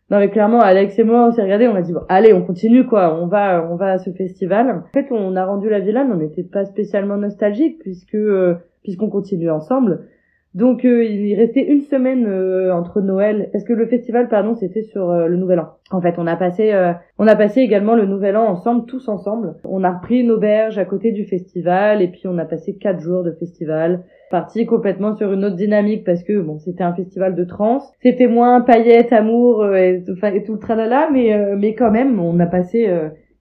non 0.10 0.20
mais 0.20 0.30
clairement 0.30 0.60
Alex 0.60 1.00
et 1.00 1.06
moi 1.06 1.28
on 1.28 1.32
s'est 1.32 1.42
regardé 1.42 1.70
on 1.70 1.76
a 1.76 1.82
dit 1.82 1.94
bon 1.94 2.02
allez 2.10 2.34
on 2.34 2.42
continue 2.42 2.86
quoi 2.86 3.18
on 3.18 3.28
va 3.28 3.66
on 3.72 3.78
va 3.78 3.92
à 3.92 3.98
ce 3.98 4.10
festival. 4.10 4.70
En 4.70 4.94
fait 4.94 5.08
on 5.10 5.38
a 5.38 5.46
rendu 5.46 5.70
la 5.70 5.80
villa 5.80 6.04
mais 6.04 6.14
on 6.16 6.18
n'était 6.18 6.44
pas 6.44 6.66
spécialement 6.66 7.16
nostalgique 7.16 7.80
puisque 7.80 8.16
euh, 8.16 8.56
puisqu'on 8.84 9.10
continuait 9.10 9.50
ensemble. 9.50 10.08
Donc 10.54 10.86
euh, 10.86 11.04
il 11.04 11.34
restait 11.34 11.66
une 11.66 11.82
semaine 11.82 12.28
euh, 12.28 12.72
entre 12.72 13.02
Noël 13.02 13.50
parce 13.52 13.64
que 13.64 13.74
le 13.74 13.88
festival 13.88 14.28
pardon 14.30 14.54
c'était 14.54 14.84
sur 14.84 15.10
euh, 15.10 15.28
le 15.28 15.36
Nouvel 15.36 15.60
An? 15.60 15.70
En 15.90 16.00
fait 16.00 16.14
on 16.20 16.28
a 16.28 16.36
passé 16.36 16.72
euh, 16.74 16.94
on 17.18 17.26
a 17.26 17.36
passé 17.36 17.62
également 17.62 17.96
le 17.96 18.06
Nouvel 18.06 18.38
An 18.38 18.44
ensemble 18.44 18.86
tous 18.86 19.08
ensemble. 19.08 19.56
On 19.64 19.84
a 19.84 19.92
repris 19.92 20.20
une 20.20 20.30
auberge 20.30 20.78
à 20.78 20.86
côté 20.86 21.12
du 21.12 21.26
festival 21.26 22.04
et 22.04 22.08
puis 22.08 22.28
on 22.28 22.38
a 22.38 22.46
passé 22.46 22.78
quatre 22.78 23.00
jours 23.00 23.24
de 23.24 23.32
festival. 23.32 24.04
Parti 24.30 24.68
complètement 24.68 25.16
sur 25.16 25.34
une 25.34 25.44
autre 25.44 25.56
dynamique 25.56 26.04
parce 26.04 26.22
que 26.24 26.40
bon 26.40 26.60
c'était 26.60 26.84
un 26.84 26.94
festival 26.94 27.34
de 27.34 27.46
trance. 27.46 27.92
C'était 28.04 28.28
moins 28.28 28.62
paillettes, 28.62 29.12
amour 29.12 29.64
euh, 29.64 29.74
et, 29.74 30.04
et 30.36 30.44
tout 30.44 30.54
le 30.54 30.60
tralala 30.60 31.10
mais 31.12 31.34
euh, 31.34 31.56
mais 31.58 31.74
quand 31.74 31.90
même 31.90 32.20
on 32.20 32.40
a 32.40 32.46
passé 32.46 32.88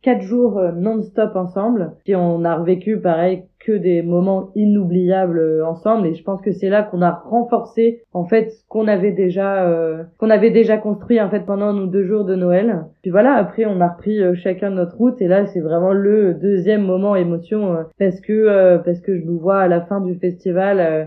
quatre 0.02 0.22
jours 0.22 0.58
euh, 0.58 0.72
non-stop 0.72 1.36
ensemble. 1.36 1.92
Puis 2.04 2.14
on 2.16 2.44
a 2.44 2.56
revécu 2.56 2.98
pareil 2.98 3.44
que 3.64 3.72
des 3.72 4.02
moments 4.02 4.50
inoubliables 4.54 5.38
euh, 5.38 5.66
ensemble 5.66 6.08
et 6.08 6.14
je 6.14 6.22
pense 6.22 6.40
que 6.40 6.52
c'est 6.52 6.68
là 6.68 6.82
qu'on 6.82 7.00
a 7.02 7.12
renforcé 7.12 8.02
en 8.12 8.24
fait 8.24 8.50
ce 8.50 8.66
qu'on 8.68 8.88
avait 8.88 9.12
déjà 9.12 9.66
euh, 9.68 10.02
qu'on 10.18 10.30
avait 10.30 10.50
déjà 10.50 10.78
construit 10.78 11.20
en 11.20 11.30
fait 11.30 11.46
pendant 11.46 11.72
nos 11.72 11.86
deux 11.86 12.04
jours 12.04 12.24
de 12.24 12.34
Noël. 12.34 12.86
Puis 13.02 13.10
voilà, 13.10 13.34
après 13.34 13.64
on 13.64 13.80
a 13.80 13.88
repris 13.88 14.20
euh, 14.20 14.34
chacun 14.34 14.70
notre 14.70 14.96
route 14.96 15.20
et 15.22 15.28
là 15.28 15.46
c'est 15.46 15.60
vraiment 15.60 15.92
le 15.92 16.34
deuxième 16.34 16.82
moment 16.82 17.14
émotion 17.14 17.84
parce 17.98 18.20
que 18.20 18.32
euh, 18.32 18.78
parce 18.78 19.00
que 19.00 19.16
je 19.16 19.24
nous 19.24 19.38
vois 19.38 19.60
à 19.60 19.68
la 19.68 19.80
fin 19.82 20.00
du 20.00 20.16
festival 20.16 20.80
euh, 20.80 21.04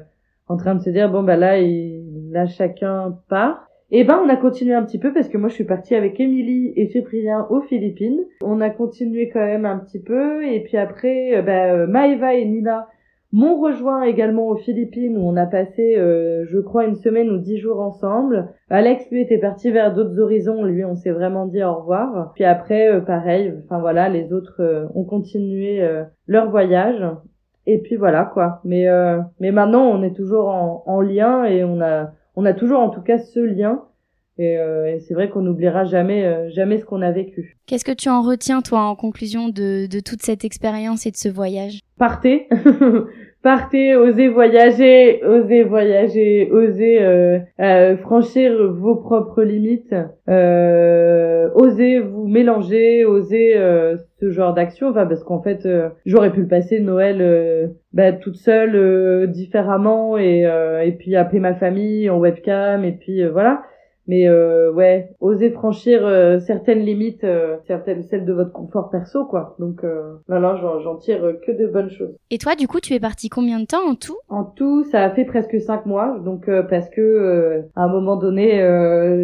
en 0.48 0.58
train 0.58 0.76
de 0.76 0.82
se 0.82 0.90
dire 0.90 1.12
bon 1.12 1.24
bah 1.24 1.36
là 1.36 1.60
il, 1.60 2.32
là 2.32 2.46
chacun 2.46 3.18
part. 3.30 3.68
Et 3.92 4.04
ben 4.04 4.20
on 4.26 4.30
a 4.30 4.36
continué 4.36 4.74
un 4.74 4.84
petit 4.84 4.98
peu 4.98 5.14
parce 5.14 5.30
que 5.30 5.38
moi 5.38 5.48
je 5.48 5.54
suis 5.54 5.64
partie 5.64 5.94
avec 5.94 6.20
Émilie 6.20 6.74
et 6.76 6.88
Cyprien 6.88 7.46
aux 7.52 7.62
Philippines. 7.62 8.20
On 8.42 8.60
a 8.60 8.72
continué 8.72 9.30
quand 9.30 9.46
même 9.46 9.66
un 9.66 9.78
petit 9.78 10.02
peu 10.02 10.44
et 10.44 10.62
puis 10.62 10.78
après 10.78 11.38
euh, 11.38 11.42
bah, 11.44 11.72
euh, 11.72 11.88
Maëva 11.88 12.34
et 12.34 12.46
Nina 12.46 12.88
m'ont 13.32 13.60
rejoint 13.62 14.04
également 14.04 14.48
aux 14.48 14.56
Philippines 14.56 15.18
où 15.18 15.22
on 15.22 15.36
a 15.36 15.46
passé, 15.46 15.98
euh, 15.98 16.46
je 16.48 16.58
crois, 16.58 16.86
une 16.86 16.96
semaine 16.96 17.30
ou 17.30 17.38
dix 17.38 17.58
jours 17.58 17.82
ensemble. 17.82 18.50
Alex, 18.70 19.12
lui, 19.12 19.22
était 19.22 19.40
parti 19.40 19.72
vers 19.72 19.94
d'autres 19.94 20.20
horizons. 20.20 20.64
Lui, 20.64 20.86
on 20.86 20.96
s'est 20.96 21.12
vraiment 21.12 21.46
dit 21.46 21.62
au 21.62 21.74
revoir. 21.74 22.32
Puis 22.34 22.46
après, 22.46 22.88
euh, 22.92 23.02
pareil, 23.02 23.54
enfin 23.66 23.80
voilà, 23.80 24.08
les 24.08 24.32
autres 24.32 24.90
ont 24.96 25.04
continué 25.04 25.86
leur 26.28 26.50
voyage. 26.50 27.04
Et 27.68 27.80
puis 27.80 27.98
voilà 27.98 28.26
quoi. 28.26 28.62
Mais 28.64 28.88
mais 29.40 29.52
maintenant, 29.52 29.84
on 29.84 30.02
est 30.02 30.16
toujours 30.16 30.48
en 30.48 31.02
lien 31.02 31.44
et 31.46 31.64
on 31.64 31.82
a 31.82 32.12
on 32.36 32.46
a 32.46 32.54
toujours 32.54 32.80
en 32.80 32.90
tout 32.90 33.02
cas 33.02 33.18
ce 33.18 33.40
lien. 33.40 33.84
Et, 34.38 34.58
euh, 34.58 34.94
et 34.94 35.00
c'est 35.00 35.14
vrai 35.14 35.30
qu'on 35.30 35.42
n'oubliera 35.42 35.86
jamais, 35.86 36.26
euh, 36.26 36.50
jamais 36.50 36.78
ce 36.78 36.86
qu'on 36.86 37.02
a 37.02 37.12
vécu. 37.12 37.58
Qu'est-ce 37.68 37.86
que 37.86 37.94
tu 37.94 38.10
en 38.10 38.22
retiens, 38.22 38.62
toi, 38.62 38.82
en 38.82 38.96
conclusion 38.96 39.48
de, 39.48 39.88
de 39.88 40.00
toute 40.02 40.22
cette 40.22 40.44
expérience 40.44 41.06
et 41.06 41.12
de 41.12 41.16
ce 41.16 41.30
voyage? 41.30 41.80
Partez, 41.98 42.50
partez, 43.46 43.96
osez 43.96 44.28
voyager, 44.28 45.24
osez 45.24 45.62
voyager, 45.62 46.50
osez 46.52 46.98
euh, 47.00 47.38
euh 47.60 47.96
franchir 47.98 48.52
vos 48.74 48.96
propres 48.96 49.44
limites, 49.44 49.94
osez 50.28 52.00
vous 52.00 52.28
mélanger, 52.28 53.06
osez 53.06 53.54
ce 54.20 54.32
genre 54.32 54.56
d'action. 54.56 54.90
Enfin, 54.90 55.06
parce 55.06 55.24
qu'en 55.24 55.44
fait, 55.44 55.68
j'aurais 56.08 56.32
pu 56.32 56.42
le 56.42 56.48
passer 56.48 56.80
Noël 56.80 57.72
bah, 57.94 58.14
toute 58.14 58.38
seule, 58.38 59.30
différemment, 59.30 60.18
et, 60.18 60.50
et 60.84 60.92
puis 60.94 61.16
appeler 61.16 61.40
ma 61.40 61.54
famille 61.54 62.10
en 62.10 62.18
webcam, 62.18 62.84
et 62.84 62.94
puis 62.94 63.28
voilà 63.28 63.62
mais 64.08 64.28
euh, 64.28 64.72
ouais, 64.72 65.10
osez 65.20 65.50
franchir 65.52 66.06
euh, 66.06 66.40
certaines 66.40 66.80
limites, 66.80 67.24
euh, 67.24 67.58
certaines 67.68 68.04
celles 68.04 68.26
de 68.26 68.34
votre 68.34 68.52
confort 68.52 68.90
perso, 68.90 69.26
quoi. 69.26 69.56
Donc 69.60 69.84
euh, 69.84 70.14
non, 70.30 70.56
j'en 70.56 70.96
tire 70.98 71.22
que 71.46 71.52
de 71.52 71.68
bonnes 71.68 71.90
choses. 71.90 72.16
Et 72.30 72.38
toi, 72.38 72.56
du 72.56 72.68
coup, 72.68 72.80
tu 72.80 72.94
es 72.94 73.00
parti 73.00 73.30
combien 73.30 73.60
de 73.60 73.66
temps 73.66 73.88
en 73.88 73.96
tout? 73.96 74.18
En 74.30 74.44
tout, 74.44 74.84
ça 74.86 75.04
a 75.04 75.10
fait 75.10 75.26
presque 75.26 75.60
cinq 75.60 75.86
mois, 75.86 76.20
donc 76.24 76.50
parce 76.70 76.90
que 76.90 77.64
à 77.76 77.84
un 77.84 77.88
moment 77.88 78.16
donné, 78.16 78.60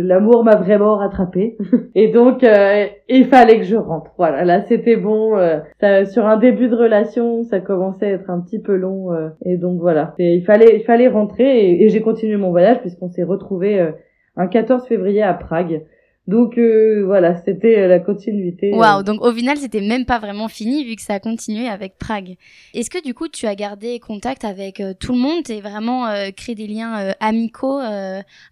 l'amour 0.04 0.44
m'a 0.44 0.56
vraiment 0.56 0.96
rattrapé, 0.96 1.58
et 1.96 2.10
donc 2.10 2.44
il 2.44 3.26
fallait 3.26 3.58
que 3.58 3.66
je 3.66 3.76
rentre. 3.76 4.12
Voilà, 4.18 4.44
là 4.46 4.62
c'était 4.62 4.98
bon. 4.98 5.38
Ça, 5.80 6.06
sur 6.06 6.26
un 6.26 6.38
début 6.38 6.70
de 6.70 6.76
relation, 6.76 7.44
ça 7.44 7.60
commençait 7.60 8.06
à 8.08 8.10
être 8.12 8.30
un 8.30 8.42
petit 8.42 8.60
peu 8.60 8.76
long, 8.76 9.10
et 9.46 9.58
donc 9.58 9.80
voilà, 9.80 10.14
et 10.18 10.34
il 10.36 10.44
fallait 10.44 10.78
il 10.78 10.84
fallait 10.84 11.08
rentrer, 11.08 11.66
et, 11.66 11.84
et 11.84 11.90
j'ai 11.90 12.02
continué 12.02 12.38
mon 12.38 12.52
voyage 12.52 12.80
puisqu'on 12.82 13.10
s'est 13.10 13.24
retrouvés 13.24 13.92
un 14.36 14.48
14 14.48 14.88
février 14.88 15.24
à 15.24 15.34
Prague. 15.34 15.84
Donc 16.28 16.58
euh, 16.58 17.04
voilà, 17.06 17.36
c'était 17.36 17.80
euh, 17.80 17.88
la 17.88 18.00
continuité. 18.00 18.72
Euh. 18.74 18.78
Waouh, 18.78 19.04
donc 19.04 19.22
au 19.22 19.32
final, 19.32 19.58
c'était 19.58 19.82
même 19.82 20.06
pas 20.06 20.20
vraiment 20.20 20.48
fini 20.48 20.86
vu 20.86 20.96
que 20.96 21.02
ça 21.02 21.16
a 21.16 21.20
continué 21.20 21.68
avec 21.68 21.98
Prague. 21.98 22.36
Est-ce 22.76 22.90
que 22.90 23.04
du 23.04 23.14
coup, 23.14 23.28
tu 23.28 23.48
as 23.48 23.56
gardé 23.56 24.00
contact 24.00 24.46
avec 24.46 24.82
tout 25.00 25.14
le 25.14 25.20
monde 25.20 25.50
et 25.50 25.62
vraiment 25.62 26.06
créé 26.38 26.56
des 26.56 26.68
liens 26.68 27.14
amicaux 27.20 27.80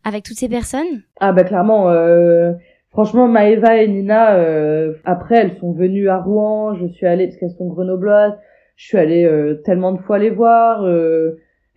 avec 0.03 0.23
toutes 0.23 0.37
ces 0.37 0.49
personnes? 0.49 1.03
Ah 1.19 1.31
bah 1.31 1.43
clairement, 1.43 1.85
franchement, 2.91 3.27
Maëva 3.27 3.77
et 3.77 3.87
Nina, 3.87 4.37
après, 5.05 5.35
elles 5.35 5.57
sont 5.59 5.73
venues 5.73 6.09
à 6.09 6.17
Rouen, 6.17 6.75
je 6.75 6.87
suis 6.87 7.05
allée, 7.05 7.27
parce 7.27 7.37
qu'elles 7.37 7.57
sont 7.57 7.67
grenobloises, 7.67 8.33
je 8.75 8.85
suis 8.87 8.97
allée 8.97 9.29
tellement 9.63 9.91
de 9.91 10.01
fois 10.01 10.17
les 10.17 10.31
voir 10.31 10.83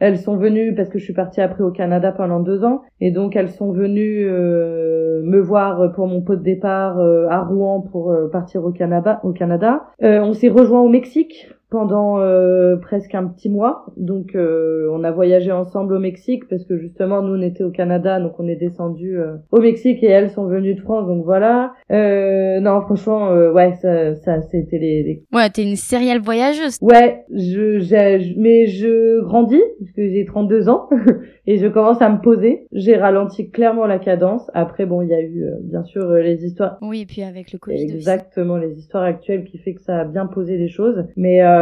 elles 0.03 0.19
sont 0.19 0.37
venues 0.37 0.75
parce 0.75 0.89
que 0.89 0.99
je 0.99 1.05
suis 1.05 1.13
partie 1.13 1.41
après 1.41 1.63
au 1.63 1.71
Canada 1.71 2.11
pendant 2.11 2.41
deux 2.41 2.65
ans 2.65 2.83
et 3.01 3.13
donc 3.13 3.37
elles 3.37 3.51
sont 3.51 3.71
venues 3.71 4.27
euh, 4.27 5.23
me 5.23 5.41
voir 5.41 5.93
pour 5.93 6.09
mon 6.09 6.23
pot 6.23 6.35
de 6.35 6.43
départ 6.43 6.99
euh, 6.99 7.29
à 7.31 7.41
Rouen 7.45 7.83
pour 7.83 8.11
euh, 8.11 8.29
partir 8.29 8.65
au 8.65 8.73
Canada. 8.73 9.21
Au 9.23 9.31
Canada, 9.31 9.85
on 10.01 10.33
s'est 10.33 10.49
rejoint 10.49 10.81
au 10.81 10.89
Mexique 10.89 11.53
pendant 11.73 12.21
euh, 12.21 12.77
presque 12.77 13.15
un 13.15 13.27
petit 13.27 13.49
mois. 13.49 13.87
Donc 13.97 14.35
euh, 14.35 14.91
on 14.93 15.05
a 15.05 15.11
voyagé 15.11 15.51
ensemble 15.51 15.95
au 15.95 15.99
Mexique 15.99 16.47
parce 16.47 16.67
que 16.67 16.77
justement 16.77 17.23
nous 17.23 17.35
on 17.39 17.41
était 17.41 17.65
au 17.65 17.71
Canada 17.71 18.21
donc 18.21 18.39
on 18.39 18.47
est 18.47 18.57
descendu 18.57 19.19
euh, 19.19 19.37
au 19.51 19.61
Mexique 19.61 20.03
et 20.03 20.07
elles 20.07 20.31
sont 20.31 20.45
venues 20.45 20.75
de 20.75 20.81
France 20.83 21.07
donc 21.07 21.25
voilà. 21.25 21.73
non 21.89 22.83
franchement 22.83 23.33
ouais 23.33 23.73
ça 23.81 24.15
ça 24.17 24.43
c'était 24.43 24.79
les, 24.79 25.03
les, 25.03 25.25
Ouais, 25.33 25.49
t'es 25.49 25.63
une 25.63 25.77
serial 25.77 26.21
voyageuse. 26.21 26.77
Ouais, 26.83 27.25
je 27.35 27.79
j'ai 27.79 28.35
mais 28.37 28.67
je 28.67 29.23
grandis 29.25 29.63
parce 29.79 29.93
que 29.93 30.07
j'ai 30.11 30.27
32 30.27 30.69
ans 30.69 30.91
et 31.47 31.57
je 31.57 31.67
commence 31.69 32.03
à 32.03 32.11
me 32.11 32.21
poser. 32.21 32.67
J'ai 32.73 32.97
ralenti 32.97 33.51
clairement 33.51 33.87
la 33.87 33.99
cadence. 33.99 34.51
Après 34.53 34.85
bon, 34.85 35.01
il 35.01 35.09
y 35.09 35.15
a 35.15 35.23
eu 35.23 35.47
bien 35.63 35.85
sûr 35.85 36.07
les 36.13 36.45
histoires 36.45 36.77
Oui, 36.83 37.01
et 37.01 37.07
puis 37.07 37.23
avec 37.23 37.51
le 37.51 37.59
Covid 37.59 37.81
Exactement, 37.81 38.59
les 38.59 38.79
histoires 38.79 39.05
actuelles 39.05 39.45
qui 39.45 39.57
fait 39.57 39.73
que 39.73 39.81
ça 39.81 40.01
a 40.01 40.05
bien 40.05 40.27
posé 40.27 40.59
les 40.59 40.69
choses 40.69 41.07
mais 41.17 41.41
euh, 41.41 41.62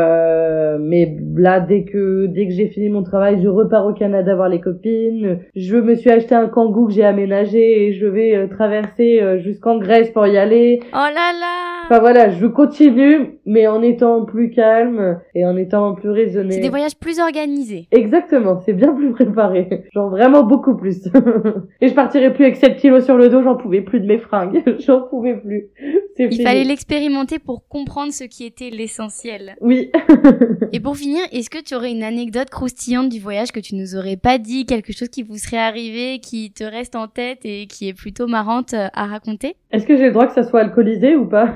mais 0.78 1.16
là, 1.36 1.60
dès 1.60 1.84
que 1.84 2.26
dès 2.26 2.46
que 2.46 2.52
j'ai 2.52 2.68
fini 2.68 2.88
mon 2.88 3.02
travail, 3.02 3.40
je 3.42 3.48
repars 3.48 3.86
au 3.86 3.92
Canada 3.92 4.34
voir 4.34 4.48
les 4.48 4.60
copines. 4.60 5.38
Je 5.54 5.76
me 5.76 5.94
suis 5.94 6.10
acheté 6.10 6.34
un 6.34 6.48
kangou 6.48 6.86
que 6.86 6.92
j'ai 6.92 7.04
aménagé 7.04 7.86
et 7.86 7.92
je 7.94 8.06
vais 8.06 8.34
euh, 8.34 8.46
traverser 8.48 9.20
euh, 9.20 9.38
jusqu'en 9.38 9.78
Grèce 9.78 10.10
pour 10.10 10.26
y 10.26 10.36
aller. 10.36 10.80
Oh 10.92 10.96
là 10.96 11.32
là 11.38 11.70
Enfin 11.84 11.98
voilà, 11.98 12.30
je 12.30 12.46
continue, 12.46 13.40
mais 13.46 13.66
en 13.66 13.82
étant 13.82 14.24
plus 14.24 14.50
calme 14.50 15.20
et 15.34 15.44
en 15.44 15.56
étant 15.56 15.94
plus 15.94 16.10
raisonné. 16.10 16.52
C'est 16.52 16.60
des 16.60 16.68
voyages 16.68 16.96
plus 16.96 17.18
organisés. 17.18 17.88
Exactement, 17.90 18.60
c'est 18.60 18.74
bien 18.74 18.94
plus 18.94 19.10
préparé. 19.10 19.86
Genre 19.92 20.08
vraiment 20.08 20.44
beaucoup 20.44 20.76
plus. 20.76 21.08
et 21.80 21.88
je 21.88 21.94
partirai 21.94 22.32
plus 22.32 22.44
avec 22.44 22.56
7 22.56 22.76
kilos 22.76 23.04
sur 23.04 23.16
le 23.16 23.28
dos, 23.28 23.42
j'en 23.42 23.56
pouvais 23.56 23.80
plus 23.80 23.98
de 23.98 24.06
mes 24.06 24.18
fringues. 24.18 24.62
j'en 24.78 25.00
pouvais 25.00 25.36
plus. 25.36 25.68
Il 26.18 26.42
fallait 26.42 26.62
l'expérimenter 26.62 27.40
pour 27.40 27.66
comprendre 27.66 28.12
ce 28.12 28.22
qui 28.24 28.44
était 28.44 28.70
l'essentiel. 28.70 29.56
Oui. 29.60 29.89
Et 30.72 30.80
pour 30.80 30.96
finir, 30.96 31.20
est-ce 31.32 31.50
que 31.50 31.62
tu 31.62 31.74
aurais 31.74 31.90
une 31.90 32.02
anecdote 32.02 32.50
croustillante 32.50 33.08
du 33.08 33.20
voyage 33.20 33.52
que 33.52 33.60
tu 33.60 33.74
nous 33.74 33.96
aurais 33.96 34.16
pas 34.16 34.38
dit, 34.38 34.66
quelque 34.66 34.92
chose 34.92 35.08
qui 35.08 35.22
vous 35.22 35.36
serait 35.36 35.58
arrivé, 35.58 36.18
qui 36.20 36.52
te 36.52 36.64
reste 36.64 36.96
en 36.96 37.08
tête 37.08 37.40
et 37.44 37.66
qui 37.66 37.88
est 37.88 37.94
plutôt 37.94 38.26
marrante 38.26 38.74
euh, 38.74 38.88
à 38.92 39.06
raconter? 39.06 39.56
Est-ce 39.70 39.86
que 39.86 39.96
j'ai 39.96 40.06
le 40.06 40.12
droit 40.12 40.26
que 40.26 40.34
ça 40.34 40.44
soit 40.44 40.60
alcoolisé 40.60 41.16
ou 41.16 41.26
pas? 41.26 41.52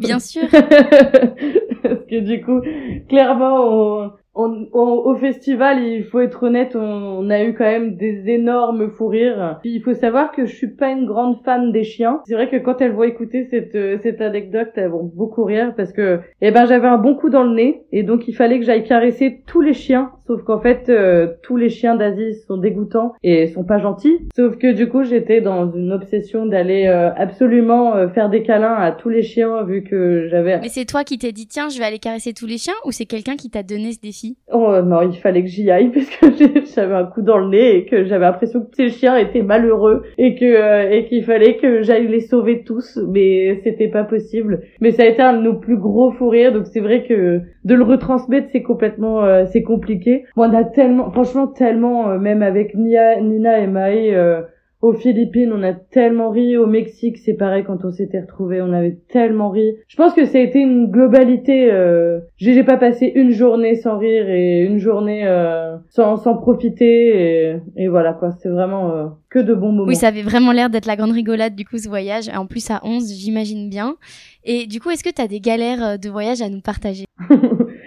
Bien 0.00 0.18
sûr. 0.18 0.42
Parce 0.50 2.04
que 2.08 2.20
du 2.20 2.42
coup, 2.42 2.60
clairement, 3.08 4.04
on, 4.04 4.12
au 4.34 5.14
festival, 5.16 5.82
il 5.82 6.04
faut 6.04 6.20
être 6.20 6.42
honnête, 6.44 6.76
on, 6.76 7.28
a 7.30 7.42
eu 7.42 7.54
quand 7.54 7.64
même 7.64 7.96
des 7.96 8.28
énormes 8.28 8.90
fous 8.90 9.08
rires. 9.08 9.58
Puis 9.60 9.74
il 9.74 9.82
faut 9.82 9.94
savoir 9.94 10.32
que 10.32 10.46
je 10.46 10.54
suis 10.54 10.68
pas 10.74 10.90
une 10.90 11.06
grande 11.06 11.38
fan 11.44 11.72
des 11.72 11.84
chiens. 11.84 12.20
C'est 12.26 12.34
vrai 12.34 12.48
que 12.48 12.56
quand 12.56 12.80
elles 12.80 12.92
vont 12.92 13.02
écouter 13.02 13.44
cette, 13.50 13.74
euh, 13.74 13.98
cette 14.02 14.20
anecdote, 14.20 14.70
elles 14.76 14.90
vont 14.90 15.10
beaucoup 15.14 15.44
rire 15.44 15.74
parce 15.76 15.92
que, 15.92 16.20
eh 16.40 16.50
ben, 16.50 16.66
j'avais 16.66 16.88
un 16.88 16.98
bon 16.98 17.14
coup 17.14 17.30
dans 17.30 17.44
le 17.44 17.54
nez 17.54 17.82
et 17.92 18.02
donc 18.02 18.28
il 18.28 18.34
fallait 18.34 18.58
que 18.58 18.64
j'aille 18.64 18.84
caresser 18.84 19.42
tous 19.46 19.60
les 19.60 19.74
chiens. 19.74 20.12
Sauf 20.30 20.44
qu'en 20.44 20.60
fait, 20.60 20.88
euh, 20.88 21.26
tous 21.42 21.56
les 21.56 21.70
chiens 21.70 21.96
d'Asie 21.96 22.36
sont 22.46 22.56
dégoûtants 22.56 23.14
et 23.24 23.48
sont 23.48 23.64
pas 23.64 23.78
gentils. 23.78 24.28
Sauf 24.36 24.58
que 24.58 24.72
du 24.72 24.88
coup, 24.88 25.02
j'étais 25.02 25.40
dans 25.40 25.68
une 25.72 25.90
obsession 25.90 26.46
d'aller 26.46 26.86
euh, 26.86 27.10
absolument 27.16 28.08
faire 28.10 28.30
des 28.30 28.44
câlins 28.44 28.74
à 28.74 28.92
tous 28.92 29.08
les 29.08 29.22
chiens 29.22 29.64
vu 29.64 29.82
que 29.82 30.28
j'avais. 30.30 30.60
Mais 30.60 30.68
c'est 30.68 30.84
toi 30.84 31.02
qui 31.02 31.18
t'es 31.18 31.32
dit 31.32 31.48
tiens, 31.48 31.68
je 31.68 31.80
vais 31.80 31.84
aller 31.84 31.98
caresser 31.98 32.32
tous 32.32 32.46
les 32.46 32.58
chiens 32.58 32.74
ou 32.84 32.92
c'est 32.92 33.06
quelqu'un 33.06 33.34
qui 33.34 33.50
t'a 33.50 33.64
donné 33.64 33.90
ce 33.90 34.00
défi? 34.00 34.36
Oh 34.52 34.80
non, 34.84 35.02
il 35.02 35.16
fallait 35.18 35.42
que 35.42 35.48
j'y 35.48 35.68
aille 35.70 35.90
parce 35.94 36.06
que 36.06 36.26
j'avais 36.74 36.94
un 36.94 37.06
coup 37.06 37.22
dans 37.22 37.38
le 37.38 37.48
nez 37.48 37.76
et 37.76 37.84
que 37.86 38.04
j'avais 38.04 38.24
l'impression 38.24 38.60
que 38.60 38.74
ces 38.76 38.88
chiens 38.88 39.16
étaient 39.16 39.42
malheureux 39.42 40.04
et 40.18 40.34
que 40.34 40.44
euh, 40.44 40.90
et 40.90 41.06
qu'il 41.06 41.24
fallait 41.24 41.56
que 41.56 41.82
j'aille 41.82 42.06
les 42.06 42.20
sauver 42.20 42.62
tous, 42.62 42.98
mais 43.08 43.60
c'était 43.64 43.88
pas 43.88 44.04
possible. 44.04 44.62
Mais 44.80 44.92
ça 44.92 45.02
a 45.02 45.06
été 45.06 45.22
un 45.22 45.34
de 45.34 45.42
nos 45.42 45.54
plus 45.54 45.76
gros 45.76 46.12
fous 46.12 46.28
rires, 46.28 46.52
donc 46.52 46.66
c'est 46.66 46.80
vrai 46.80 47.04
que 47.04 47.40
de 47.64 47.74
le 47.74 47.82
retransmettre 47.82 48.48
c'est 48.52 48.62
complètement 48.62 49.24
euh, 49.24 49.44
c'est 49.52 49.62
compliqué. 49.62 50.19
On 50.36 50.52
a 50.54 50.64
tellement, 50.64 51.10
franchement 51.10 51.46
tellement, 51.46 52.08
euh, 52.10 52.18
même 52.18 52.42
avec 52.42 52.74
Nia, 52.74 53.20
Nina 53.20 53.60
et 53.60 53.66
Maë 53.66 54.44
aux 54.82 54.94
Philippines, 54.94 55.52
on 55.54 55.62
a 55.62 55.74
tellement 55.74 56.30
ri. 56.30 56.56
Au 56.56 56.66
Mexique, 56.66 57.18
c'est 57.18 57.34
pareil 57.34 57.64
quand 57.64 57.84
on 57.84 57.90
s'était 57.90 58.20
retrouvés, 58.20 58.62
on 58.62 58.72
avait 58.72 58.98
tellement 59.08 59.50
ri. 59.50 59.74
Je 59.88 59.96
pense 59.96 60.14
que 60.14 60.24
ça 60.24 60.38
a 60.38 60.40
été 60.40 60.58
une 60.58 60.90
globalité. 60.90 61.70
Euh... 61.70 62.20
J'ai 62.38 62.64
pas 62.64 62.78
passé 62.78 63.12
une 63.14 63.30
journée 63.30 63.74
sans 63.74 63.98
rire 63.98 64.28
et 64.28 64.62
une 64.62 64.78
journée 64.78 65.26
euh, 65.26 65.76
sans, 65.90 66.16
sans 66.16 66.34
profiter. 66.34 67.50
Et, 67.50 67.56
et 67.76 67.88
voilà 67.88 68.14
quoi, 68.14 68.30
c'est 68.42 68.48
vraiment 68.48 68.90
euh, 68.90 69.06
que 69.28 69.38
de 69.38 69.52
bons 69.52 69.72
moments. 69.72 69.86
Oui, 69.86 69.96
ça 69.96 70.08
avait 70.08 70.22
vraiment 70.22 70.52
l'air 70.52 70.70
d'être 70.70 70.86
la 70.86 70.96
grande 70.96 71.12
rigolade 71.12 71.54
du 71.54 71.66
coup 71.66 71.76
ce 71.76 71.88
voyage. 71.88 72.30
En 72.34 72.46
plus 72.46 72.70
à 72.70 72.80
11, 72.82 73.12
j'imagine 73.12 73.68
bien. 73.68 73.96
Et 74.44 74.66
du 74.66 74.80
coup, 74.80 74.88
est-ce 74.88 75.04
que 75.04 75.10
tu 75.10 75.20
as 75.20 75.28
des 75.28 75.40
galères 75.40 75.84
euh, 75.84 75.96
de 75.98 76.08
voyage 76.08 76.40
à 76.40 76.48
nous 76.48 76.62
partager? 76.62 77.04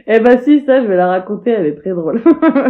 Eh 0.07 0.19
ben 0.19 0.37
si, 0.39 0.61
ça 0.61 0.81
je 0.81 0.87
vais 0.87 0.97
la 0.97 1.07
raconter, 1.07 1.51
elle 1.51 1.65
est 1.65 1.75
très 1.75 1.91
drôle. 1.91 2.21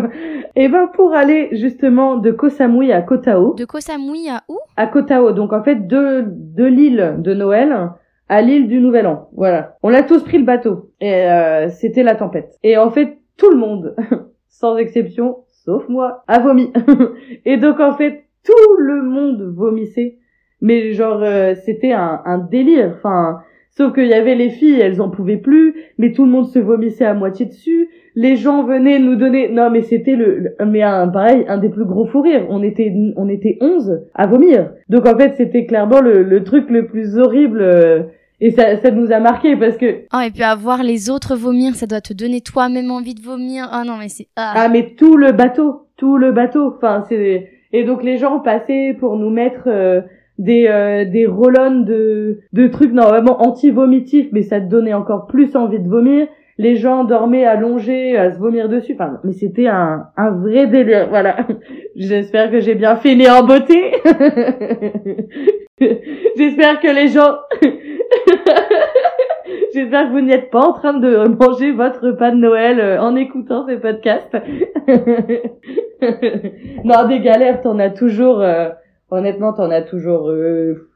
eh 0.56 0.67
ben 0.67 0.88
pour 0.93 1.13
aller 1.13 1.50
justement 1.54 2.17
de 2.17 2.32
Koh 2.32 2.50
Samui 2.50 2.91
à 2.91 3.02
Koh 3.02 3.17
Tao. 3.17 3.54
De 3.56 3.65
Koh 3.65 3.80
Samui 3.80 4.30
à 4.30 4.43
où? 4.48 4.58
À 4.78 4.88
Koh 4.88 5.02
Tao, 5.02 5.32
donc 5.32 5.54
en 5.54 5.63
fait 5.63 5.88
de, 5.88 6.26
de 6.28 6.65
l'île 6.65 7.15
de 7.19 7.34
Noël 7.34 7.89
à 8.30 8.41
l'île 8.41 8.67
du 8.67 8.80
Nouvel 8.80 9.08
An. 9.08 9.30
Voilà. 9.36 9.78
On 9.84 9.93
a 9.93 10.04
tous 10.04 10.24
pris 10.24 10.38
le 10.38 10.46
bateau 10.46 10.91
et 11.00 11.13
euh, 11.13 11.69
c'était 11.69 12.04
la 12.04 12.15
tempête. 12.15 12.58
Et 12.63 12.78
en 12.78 12.89
fait 12.91 13.17
tout 13.38 13.50
le 13.50 13.58
monde, 13.58 13.96
sans 14.48 14.78
exception, 14.78 15.38
sauf 15.65 15.88
moi, 15.89 16.24
a 16.28 16.39
vomi. 16.39 16.72
et 17.46 17.58
donc 17.58 17.80
en 17.80 17.93
fait 17.93 18.26
tout 18.46 18.78
le 18.78 19.02
monde 19.02 19.41
vomissait. 19.56 20.17
Mais 20.62 20.93
genre 20.93 21.22
euh, 21.24 21.56
c'était 21.65 21.93
un, 21.93 22.22
un 22.26 22.38
délire. 22.38 22.93
Enfin 22.98 23.39
Sauf 23.76 23.94
qu'il 23.94 24.06
y 24.08 24.14
avait 24.14 24.36
les 24.36 24.50
filles, 24.52 24.80
elles 24.80 25.02
en 25.02 25.10
pouvaient 25.10 25.38
plus, 25.38 25.74
mais 25.98 26.12
tout 26.12 26.26
le 26.26 26.32
monde 26.32 26.46
se 26.48 26.60
vomissait 26.60 27.06
à 27.06 27.14
moitié 27.16 27.48
dessus. 27.48 27.90
Les 28.16 28.36
gens 28.36 28.64
venaient 28.64 29.00
nous 29.00 29.16
donner, 29.16 29.50
non 29.50 29.72
mais 29.72 29.82
c'était 29.82 30.16
le, 30.16 30.56
mais 30.64 30.84
un 30.84 31.08
pareil, 31.08 31.46
un 31.48 31.58
des 31.58 31.70
plus 31.70 31.86
gros 31.86 32.06
fous 32.06 32.22
rires. 32.22 32.46
On 32.50 32.62
était, 32.62 32.94
on 33.18 33.28
était 33.30 33.58
11 33.62 34.02
à 34.14 34.28
vomir. 34.28 34.70
Donc 34.90 35.08
en 35.08 35.18
fait 35.18 35.34
c'était 35.38 35.66
clairement 35.66 36.02
le, 36.02 36.22
le 36.22 36.44
truc 36.44 36.70
le 36.70 36.86
plus 36.86 37.18
horrible. 37.18 37.62
euh, 37.62 38.04
et 38.40 38.52
ça, 38.52 38.76
ça 38.78 38.92
nous 38.92 39.12
a 39.12 39.20
marqué 39.20 39.56
parce 39.56 39.78
que 39.78 40.02
Oh, 40.14 40.20
et 40.20 40.30
puis 40.30 40.44
avoir 40.44 40.84
les 40.84 41.10
autres 41.10 41.36
vomir, 41.36 41.76
ça 41.76 41.88
doit 41.88 42.02
te 42.02 42.14
donner 42.14 42.42
toi-même 42.42 42.92
envie 42.92 43.16
de 43.16 43.22
vomir. 43.22 43.70
Oh 43.74 43.84
non, 43.88 43.96
mais 43.98 44.10
c'est... 44.10 44.28
Ah. 44.36 44.54
Ah 44.56 44.70
mais 44.70 44.94
tout 44.98 45.16
le 45.18 45.32
bateau, 45.32 45.88
tout 45.98 46.18
le 46.18 46.32
bateau. 46.32 46.76
Enfin 46.76 47.04
c'est 47.10 47.50
et 47.72 47.86
donc 47.86 48.04
les 48.04 48.18
gens 48.18 48.40
passaient 48.40 48.96
pour 49.00 49.18
nous 49.18 49.32
mettre 49.32 49.64
euh, 49.68 50.02
des 50.39 50.67
euh, 50.67 51.06
des 51.06 51.26
roll 51.28 51.86
de 51.86 52.39
de 52.54 52.67
trucs 52.67 52.91
normalement 52.93 53.41
anti-vomitifs, 53.41 54.30
mais 54.32 54.41
ça 54.41 54.60
te 54.60 54.65
donnait 54.65 54.93
encore 54.93 55.28
plus 55.28 55.56
envie 55.56 55.80
de 55.80 55.88
vomir. 55.88 56.28
Les 56.60 56.76
gens 56.76 57.04
dormaient 57.04 57.46
allongés 57.46 58.15
à 58.15 58.32
se 58.32 58.38
vomir 58.39 58.69
dessus. 58.69 58.93
Enfin 58.93 59.19
mais 59.24 59.34
c'était 59.34 59.67
un 59.67 60.06
un 60.17 60.32
vrai 60.32 60.67
délire. 60.67 61.08
Voilà. 61.10 61.36
J'espère 61.96 62.52
que 62.52 62.60
j'ai 62.60 62.76
bien 62.76 62.96
fini 62.96 63.30
en 63.30 63.43
beauté. 63.43 63.93
J'espère 66.38 66.80
que 66.80 66.93
les 66.93 67.08
gens 67.08 67.38
J'espère 69.74 70.08
que 70.08 70.12
vous 70.12 70.22
n'êtes 70.22 70.52
pas 70.52 70.62
en 70.62 70.74
train 70.74 70.93
de 70.93 71.28
manger 71.28 71.72
votre 71.72 72.08
repas 72.08 72.32
de 72.32 72.38
Noël 72.38 72.80
euh, 72.80 73.02
en 73.02 73.15
écoutant 73.15 73.65
ces 73.67 73.78
podcasts. 73.78 74.38
non, 76.84 77.08
des 77.08 77.19
galères, 77.19 77.62
t'en 77.62 77.80
as 77.80 77.89
toujours. 77.89 78.41
euh, 78.41 78.69
honnêtement, 79.13 79.54
t'en 79.54 79.69
as 79.71 79.82
toujours. 79.82 80.30
euh, 80.30 80.89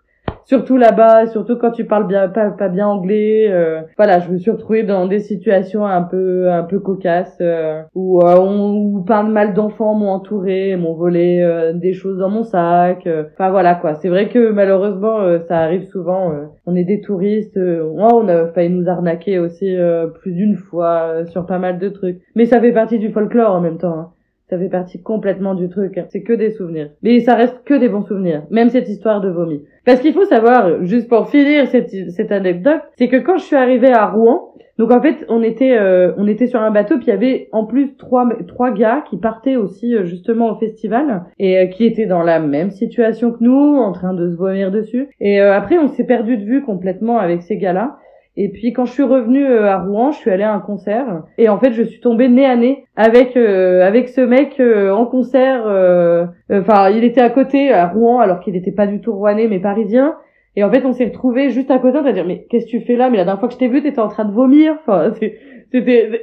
surtout 0.45 0.77
là-bas, 0.77 1.27
surtout 1.27 1.57
quand 1.57 1.71
tu 1.71 1.85
parles 1.85 2.07
bien, 2.07 2.29
pas, 2.29 2.49
pas 2.51 2.69
bien 2.69 2.87
anglais. 2.87 3.47
euh, 3.49 3.81
voilà, 3.97 4.19
je 4.19 4.31
me 4.31 4.37
suis 4.37 4.51
retrouvée 4.51 4.83
dans 4.83 5.05
des 5.05 5.19
situations 5.19 5.85
un 5.85 6.01
peu, 6.03 6.49
un 6.51 6.63
peu 6.63 6.79
cocasses 6.79 7.37
euh, 7.41 7.81
où, 7.95 8.21
euh, 8.21 8.35
on, 8.39 8.73
où 8.75 9.03
de 9.05 9.29
mal 9.31 9.53
d'enfants 9.53 9.93
m'ont 9.93 10.09
entouré, 10.09 10.75
m'ont 10.77 10.93
volé 10.93 11.41
euh, 11.41 11.73
des 11.73 11.93
choses 11.93 12.17
dans 12.19 12.29
mon 12.29 12.43
sac. 12.43 13.05
euh. 13.07 13.25
Enfin 13.33 13.49
voilà 13.49 13.75
quoi. 13.75 13.95
C'est 13.95 14.09
vrai 14.09 14.29
que 14.29 14.51
malheureusement, 14.51 15.19
euh, 15.19 15.39
ça 15.47 15.59
arrive 15.59 15.85
souvent. 15.85 16.31
on 16.65 16.75
est 16.75 16.83
des 16.85 17.01
touristes. 17.01 17.57
ouais, 17.57 17.81
on 18.13 18.27
a 18.29 18.47
failli 18.47 18.69
nous 18.69 18.87
arnaquer 18.89 19.39
aussi 19.39 19.75
plus 20.21 20.31
d'une 20.33 20.55
fois 20.55 21.25
sur 21.25 21.45
pas 21.45 21.59
mal 21.59 21.77
de 21.79 21.89
trucs. 21.89 22.21
Mais 22.35 22.45
ça 22.45 22.59
fait 22.61 22.71
partie 22.73 22.99
du 22.99 23.11
folklore 23.11 23.53
en 23.53 23.61
même 23.61 23.77
temps. 23.77 23.99
hein. 23.99 24.09
Ça 24.49 24.57
fait 24.57 24.69
partie 24.69 25.01
complètement 25.01 25.55
du 25.55 25.67
truc. 25.67 25.99
C'est 26.09 26.23
que 26.23 26.33
des 26.33 26.51
souvenirs. 26.51 26.91
Mais 27.03 27.19
ça 27.19 27.35
reste 27.35 27.63
que 27.65 27.73
des 27.73 27.89
bons 27.89 28.03
souvenirs. 28.03 28.43
Même 28.49 28.69
cette 28.69 28.87
histoire 28.87 29.19
de 29.19 29.29
vomi. 29.29 29.63
Parce 29.85 29.99
qu'il 29.99 30.13
faut 30.13 30.25
savoir, 30.25 30.83
juste 30.85 31.09
pour 31.09 31.29
finir 31.29 31.67
cette, 31.67 31.89
cette 32.11 32.31
anecdote, 32.31 32.81
c'est 32.97 33.09
que 33.09 33.17
quand 33.17 33.37
je 33.37 33.43
suis 33.43 33.55
arrivée 33.55 33.91
à 33.91 34.07
Rouen, 34.07 34.53
donc 34.77 34.91
en 34.91 35.01
fait, 35.01 35.25
on 35.27 35.41
était, 35.41 35.75
euh, 35.75 36.13
on 36.17 36.27
était 36.27 36.45
sur 36.45 36.61
un 36.61 36.69
bateau, 36.69 36.97
puis 36.97 37.07
il 37.07 37.09
y 37.09 37.13
avait 37.13 37.49
en 37.51 37.65
plus 37.65 37.95
trois, 37.97 38.29
trois 38.47 38.71
gars 38.71 39.03
qui 39.09 39.17
partaient 39.17 39.55
aussi 39.55 39.95
euh, 39.95 40.05
justement 40.05 40.51
au 40.51 40.55
festival 40.59 41.23
et 41.39 41.57
euh, 41.57 41.65
qui 41.65 41.85
étaient 41.85 42.05
dans 42.05 42.21
la 42.21 42.39
même 42.39 42.69
situation 42.69 43.31
que 43.31 43.43
nous, 43.43 43.77
en 43.77 43.91
train 43.91 44.13
de 44.13 44.29
se 44.29 44.35
vomir 44.35 44.71
dessus. 44.71 45.09
Et 45.19 45.41
euh, 45.41 45.53
après, 45.53 45.79
on 45.79 45.87
s'est 45.87 46.05
perdu 46.05 46.37
de 46.37 46.45
vue 46.45 46.61
complètement 46.61 47.17
avec 47.17 47.41
ces 47.41 47.57
gars-là. 47.57 47.97
Et 48.39 48.49
puis 48.49 48.71
quand 48.71 48.85
je 48.85 48.93
suis 48.93 49.03
revenue 49.03 49.45
euh, 49.45 49.67
à 49.67 49.79
Rouen, 49.79 50.11
je 50.11 50.17
suis 50.17 50.29
allée 50.29 50.43
à 50.43 50.53
un 50.53 50.59
concert 50.59 51.23
et 51.39 51.49
en 51.49 51.57
fait 51.57 51.71
je 51.73 51.81
suis 51.81 51.99
tombée 51.99 52.29
nez 52.29 52.45
à 52.45 52.55
nez 52.55 52.85
avec 52.95 53.35
euh, 53.35 53.81
avec 53.83 54.09
ce 54.09 54.21
mec 54.21 54.59
euh, 54.59 54.91
en 54.91 55.07
concert. 55.07 55.63
euh, 55.65 56.27
Enfin, 56.51 56.91
il 56.91 57.03
était 57.03 57.21
à 57.21 57.31
côté 57.31 57.73
à 57.73 57.87
Rouen 57.87 58.19
alors 58.19 58.39
qu'il 58.39 58.53
n'était 58.53 58.71
pas 58.71 58.85
du 58.85 59.01
tout 59.01 59.11
rouennais 59.11 59.47
mais 59.47 59.59
parisien. 59.59 60.15
Et 60.55 60.63
en 60.63 60.71
fait, 60.71 60.85
on 60.85 60.93
s'est 60.93 61.05
retrouvés 61.05 61.49
juste 61.49 61.69
à 61.71 61.79
côté. 61.79 61.97
On 61.99 62.03
va 62.03 62.13
dire 62.13 62.25
mais 62.25 62.45
qu'est-ce 62.49 62.65
que 62.65 62.71
tu 62.71 62.81
fais 62.81 62.95
là? 62.95 63.09
Mais 63.09 63.17
la 63.17 63.25
dernière 63.25 63.39
fois 63.39 63.47
que 63.49 63.55
je 63.55 63.59
t'ai 63.59 63.67
vu, 63.67 63.81
t'étais 63.81 63.99
en 63.99 64.07
train 64.07 64.25
de 64.25 64.33
vomir. 64.33 64.75
Enfin, 64.81 65.11
c'était 65.13 65.39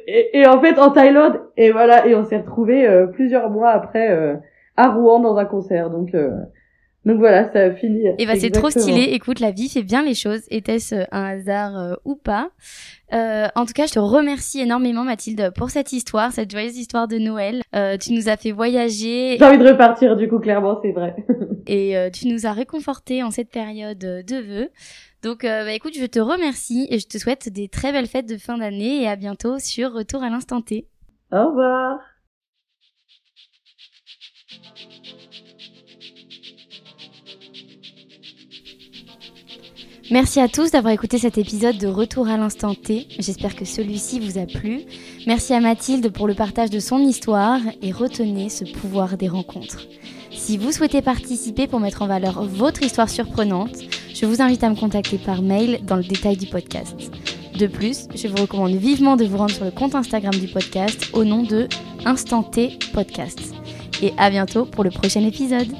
et, 0.06 0.38
et 0.38 0.46
en 0.46 0.60
fait 0.60 0.78
en 0.78 0.90
Thaïlande 0.90 1.40
et 1.56 1.70
voilà 1.72 2.06
et 2.06 2.14
on 2.14 2.24
s'est 2.24 2.38
retrouvés 2.38 2.86
euh, 2.88 3.06
plusieurs 3.06 3.50
mois 3.50 3.70
après 3.70 4.10
euh, 4.10 4.34
à 4.76 4.88
Rouen 4.90 5.18
dans 5.18 5.36
un 5.36 5.44
concert. 5.44 5.90
Donc 5.90 6.14
euh, 6.14 6.30
donc 7.06 7.18
voilà, 7.18 7.52
ça 7.52 7.60
a 7.60 7.70
fini. 7.72 8.04
Et 8.18 8.26
bah 8.26 8.34
c'est 8.36 8.50
trop 8.50 8.70
stylé. 8.70 9.02
Écoute, 9.12 9.40
la 9.40 9.50
vie 9.50 9.68
fait 9.68 9.82
bien 9.82 10.02
les 10.02 10.14
choses. 10.14 10.40
Était-ce 10.50 10.94
euh, 10.94 11.04
un 11.12 11.24
hasard 11.24 11.76
euh, 11.78 11.94
ou 12.04 12.16
pas 12.16 12.50
Euh, 13.12 13.46
En 13.54 13.66
tout 13.66 13.74
cas, 13.74 13.86
je 13.86 13.92
te 13.92 13.98
remercie 13.98 14.60
énormément 14.60 15.04
Mathilde 15.04 15.52
pour 15.54 15.68
cette 15.70 15.92
histoire, 15.92 16.32
cette 16.32 16.50
joyeuse 16.50 16.78
histoire 16.78 17.06
de 17.06 17.18
Noël. 17.18 17.60
Euh, 17.76 17.98
tu 17.98 18.12
nous 18.14 18.28
as 18.28 18.36
fait 18.38 18.52
voyager 18.52 19.36
J'ai 19.38 19.44
envie 19.44 19.58
de 19.58 19.68
repartir 19.68 20.16
du 20.16 20.28
coup 20.28 20.38
clairement, 20.38 20.78
c'est 20.82 20.92
vrai. 20.92 21.14
et 21.66 21.96
euh, 21.96 22.08
tu 22.10 22.26
nous 22.28 22.46
as 22.46 22.52
réconforté 22.52 23.22
en 23.22 23.30
cette 23.30 23.50
période 23.50 24.02
euh, 24.04 24.22
de 24.22 24.36
vœux. 24.36 24.68
Donc 25.22 25.44
euh, 25.44 25.64
bah 25.64 25.72
écoute, 25.72 25.94
je 25.98 26.06
te 26.06 26.18
remercie 26.20 26.86
et 26.90 26.98
je 26.98 27.06
te 27.06 27.18
souhaite 27.18 27.48
des 27.50 27.68
très 27.68 27.92
belles 27.92 28.06
fêtes 28.08 28.28
de 28.28 28.36
fin 28.36 28.58
d'année 28.58 29.02
et 29.02 29.08
à 29.08 29.16
bientôt 29.16 29.58
sur 29.58 29.92
Retour 29.92 30.22
à 30.22 30.30
l'instant 30.30 30.60
T. 30.60 30.86
Au 31.32 31.48
revoir. 31.48 31.98
Merci 40.14 40.38
à 40.38 40.46
tous 40.46 40.70
d'avoir 40.70 40.94
écouté 40.94 41.18
cet 41.18 41.38
épisode 41.38 41.76
de 41.76 41.88
Retour 41.88 42.28
à 42.28 42.36
l'instant 42.36 42.76
T. 42.76 43.08
J'espère 43.18 43.56
que 43.56 43.64
celui-ci 43.64 44.20
vous 44.20 44.38
a 44.38 44.46
plu. 44.46 44.82
Merci 45.26 45.54
à 45.54 45.58
Mathilde 45.58 46.08
pour 46.12 46.28
le 46.28 46.34
partage 46.34 46.70
de 46.70 46.78
son 46.78 47.00
histoire 47.00 47.58
et 47.82 47.90
retenez 47.90 48.48
ce 48.48 48.62
pouvoir 48.62 49.16
des 49.16 49.26
rencontres. 49.26 49.88
Si 50.30 50.56
vous 50.56 50.70
souhaitez 50.70 51.02
participer 51.02 51.66
pour 51.66 51.80
mettre 51.80 52.02
en 52.02 52.06
valeur 52.06 52.44
votre 52.44 52.84
histoire 52.84 53.08
surprenante, 53.08 53.76
je 54.14 54.24
vous 54.24 54.40
invite 54.40 54.62
à 54.62 54.70
me 54.70 54.76
contacter 54.76 55.18
par 55.18 55.42
mail 55.42 55.80
dans 55.82 55.96
le 55.96 56.04
détail 56.04 56.36
du 56.36 56.46
podcast. 56.46 56.94
De 57.58 57.66
plus, 57.66 58.06
je 58.14 58.28
vous 58.28 58.36
recommande 58.36 58.76
vivement 58.76 59.16
de 59.16 59.24
vous 59.24 59.38
rendre 59.38 59.50
sur 59.50 59.64
le 59.64 59.72
compte 59.72 59.96
Instagram 59.96 60.34
du 60.36 60.46
podcast 60.46 61.10
au 61.12 61.24
nom 61.24 61.42
de 61.42 61.66
Instant 62.04 62.44
T 62.44 62.78
Podcast. 62.92 63.52
Et 64.00 64.12
à 64.16 64.30
bientôt 64.30 64.64
pour 64.64 64.84
le 64.84 64.90
prochain 64.90 65.24
épisode. 65.24 65.72